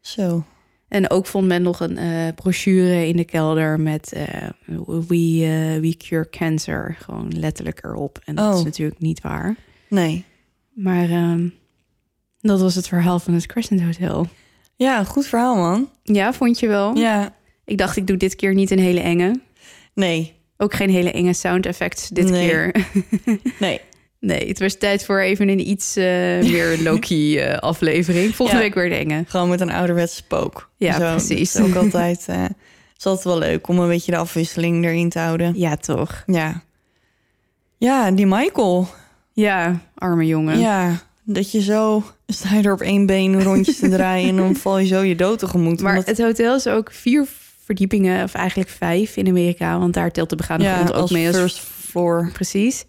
[0.00, 0.44] Zo.
[0.88, 5.80] En ook vond men nog een eh, brochure in de kelder met eh, we, eh,
[5.80, 6.96] we Cure Cancer.
[7.00, 8.18] Gewoon letterlijk erop.
[8.24, 8.58] En dat Oh.
[8.58, 9.56] is natuurlijk niet waar.
[9.88, 10.24] Nee.
[10.74, 11.48] Maar ehm,
[12.40, 14.26] dat was het verhaal van het Crescent Hotel.
[14.76, 15.88] Ja, goed verhaal, man.
[16.02, 16.96] Ja, vond je wel?
[16.96, 17.34] Ja.
[17.64, 19.40] Ik dacht, ik doe dit keer niet een hele enge.
[19.94, 20.32] Nee.
[20.56, 22.48] Ook geen hele enge sound effects dit Nee.
[22.48, 22.86] keer.
[23.58, 23.80] Nee.
[24.26, 26.04] Nee, het was tijd voor even een iets eh,
[26.40, 28.34] meer low-key eh, aflevering.
[28.34, 28.66] Volgende Ja.
[28.68, 29.24] week weer de enge.
[29.28, 30.70] Gewoon met een ouderwetse spook.
[30.76, 31.56] Ja, Zo, precies.
[31.60, 32.24] Ook altijd...
[32.28, 32.44] eh
[32.98, 35.52] is altijd wel leuk om een beetje de afwisseling erin te houden.
[35.56, 36.22] Ja, toch?
[36.26, 36.62] Ja.
[37.78, 38.88] Ja, die Michael.
[39.32, 40.58] Ja, arme jongen.
[40.58, 42.02] Ja, dat je zo...
[42.26, 44.28] Sta je er op één been rondjes te draaien...
[44.28, 45.80] en dan val je zo je dood tegemoet.
[45.80, 47.26] Maar omdat- het hotel is ook vier
[47.64, 51.10] verdiepingen, of eigenlijk vijf in Amerika, want daar telt de begaande ja, grond ook als
[51.10, 51.26] mee.
[51.26, 52.30] Als, first floor.
[52.32, 52.84] Precies.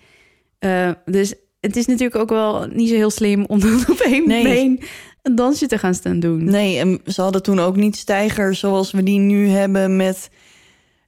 [0.64, 4.28] Eh, dus het is natuurlijk ook wel niet zo heel slim om dan op één
[4.28, 4.44] Nee.
[4.44, 4.84] been
[5.22, 6.44] een dansje te gaan staan doen.
[6.44, 9.96] Nee, en ze hadden toen ook niet stijgers zoals we die nu hebben...
[9.96, 10.30] met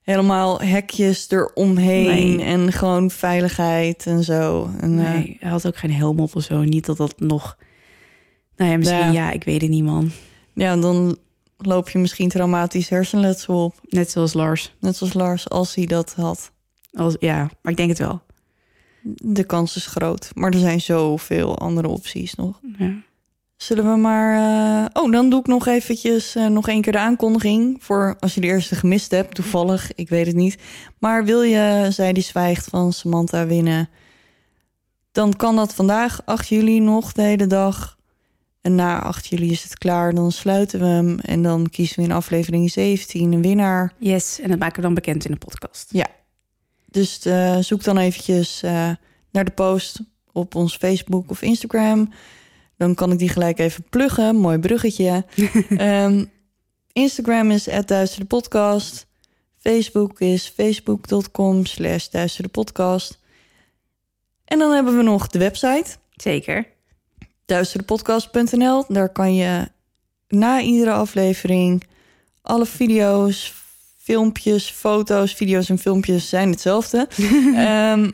[0.02, 2.46] helemaal hekjes eromheen Nee.
[2.46, 4.70] en gewoon veiligheid en zo.
[4.80, 6.64] En, eh, Nee, hij had ook geen helm op of zo.
[6.64, 7.58] Niet dat dat nog...
[8.56, 9.12] Nou ja, misschien Ja.
[9.12, 10.12] ja, ik weet het niet, man.
[10.54, 11.18] ja, dan
[11.58, 13.74] loop je misschien traumatisch hersenletsel op.
[13.90, 14.74] Net zoals Lars.
[14.80, 16.52] Net zoals Lars, als hij dat had.
[16.94, 18.22] Als, ja, maar ik denk het wel.
[19.14, 20.32] De kans is groot.
[20.34, 22.60] Maar er zijn zoveel andere opties nog.
[22.78, 22.94] Ja.
[23.56, 24.36] Zullen we maar...
[24.84, 27.78] eh, Oh, dan doe ik nog eventjes eh, nog één keer de aankondiging.
[27.80, 29.94] Voor als je de eerste gemist hebt, toevallig.
[29.96, 30.58] Ik weet het niet.
[31.00, 33.90] Maar wil je Zij die zwijgt van Samantha winnen...
[35.12, 37.98] dan kan dat vandaag, 8 juli, nog de hele dag.
[38.62, 40.14] En na 8 juli is het klaar.
[40.14, 41.20] Dan sluiten we hem.
[41.20, 43.94] En dan kiezen we in aflevering 17 een winnaar.
[44.00, 45.90] Yes, en dat maken we dan bekend in de podcast.
[46.96, 48.92] Dus eh, zoek dan eventjes eh,
[49.32, 50.00] naar de post
[50.32, 52.14] op ons Facebook of Instagram.
[52.78, 54.36] Dan kan ik die gelijk even pluggen.
[54.36, 55.26] Mooi bruggetje.
[55.70, 56.26] Ehm,
[56.92, 59.08] Instagram is @duisterdepodcast.
[59.58, 63.20] Facebook is facebook.com slash duisterdepodcast.
[64.46, 66.68] En dan hebben we nog de website Zeker.
[67.46, 68.84] duisterdepodcast.nl.
[68.88, 69.68] Daar kan je
[70.28, 71.84] na iedere aflevering
[72.42, 73.65] alle video's,
[74.06, 77.08] filmpjes, foto's, video's en filmpjes zijn hetzelfde.
[77.56, 78.10] Ehm,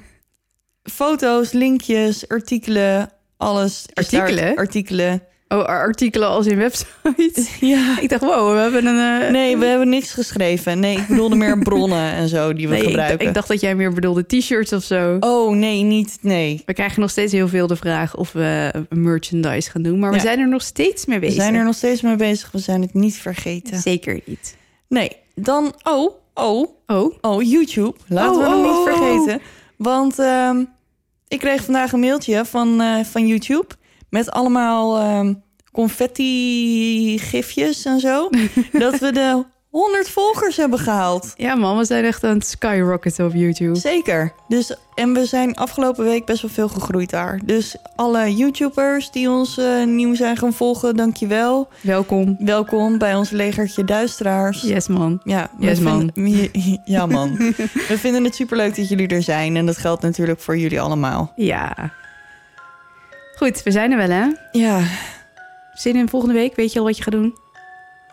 [0.84, 3.86] foto's, linkjes, artikelen, alles.
[3.94, 4.56] Artikelen?
[4.56, 5.24] Artikelen.
[5.48, 6.88] Oh, artikelen als in website.
[7.60, 8.00] Ja.
[8.02, 9.22] ik dacht, wow, we hebben een...
[9.24, 10.80] eh, Nee, we hebben niks geschreven.
[10.80, 13.28] Nee, ik bedoelde meer bronnen en zo die we nee, ik, gebruiken.
[13.28, 15.18] ik dacht dat jij meer bedoelde t-shirts of zo.
[15.20, 16.18] Oh, nee, niet.
[16.22, 16.62] Nee.
[16.66, 20.00] We krijgen nog steeds heel veel de vraag of we merchandise gaan doen.
[20.00, 21.42] Maar we zijn er nog steeds mee We bezig.
[21.42, 22.52] zijn er nog steeds mee bezig.
[22.52, 23.80] We zijn het niet vergeten.
[23.80, 24.56] Zeker niet.
[24.88, 25.74] Nee, dan...
[25.84, 27.96] Oh, oh, Oh, Oh, YouTube.
[28.08, 29.42] Laten Oh, we hem oh, niet oh, vergeten.
[29.78, 30.64] Want ehm,
[31.28, 33.68] ik kreeg vandaag een mailtje van, eh, van YouTube
[34.10, 35.34] met allemaal ehm,
[35.72, 38.30] confetti-gifjes en zo,
[38.72, 41.34] dat we de 100 volgers hebben gehaald.
[41.36, 43.76] Ja man, we zijn echt aan het skyrocketen op YouTube.
[43.76, 44.34] Zeker.
[44.48, 47.40] Dus, en we zijn afgelopen week best wel veel gegroeid daar.
[47.46, 51.68] Dus alle YouTubers die ons eh, nieuw zijn gaan volgen, dankjewel.
[51.82, 52.36] Welkom.
[52.40, 54.62] Welkom bij ons legertje duisteraars.
[54.62, 55.22] Yes man.
[55.24, 56.12] Ja, Yes, man.
[56.14, 56.52] vinden-
[56.86, 57.36] Ja, man.
[57.88, 59.56] we vinden het superleuk dat jullie er zijn.
[59.56, 61.32] En dat geldt natuurlijk voor jullie allemaal.
[61.36, 61.94] Ja.
[63.36, 64.28] Goed, we zijn er wel hè.
[64.52, 64.80] Ja,
[65.74, 66.56] Zin in volgende week?
[66.56, 67.36] Weet je al wat je gaat doen?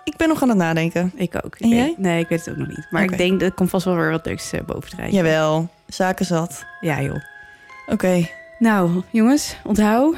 [0.09, 1.13] Ik ben nog aan het nadenken.
[1.15, 1.55] Ik ook.
[1.57, 1.95] Ik En weet- jij?
[1.97, 2.87] Nee, ik weet het ook nog niet.
[2.91, 5.15] Maar ik denk dat komt vast wel weer wat leuks eh, boven drijven.
[5.17, 6.65] Jawel, zaken zat.
[6.81, 7.23] Ja joh.
[7.87, 8.27] Oké,
[8.59, 10.17] Nou jongens, onthoud.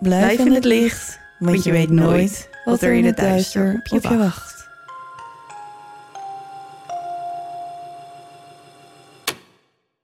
[0.00, 1.20] blijf, Blijf in het licht.
[1.38, 4.61] Want je weet nooit wat er in het duister op je wacht.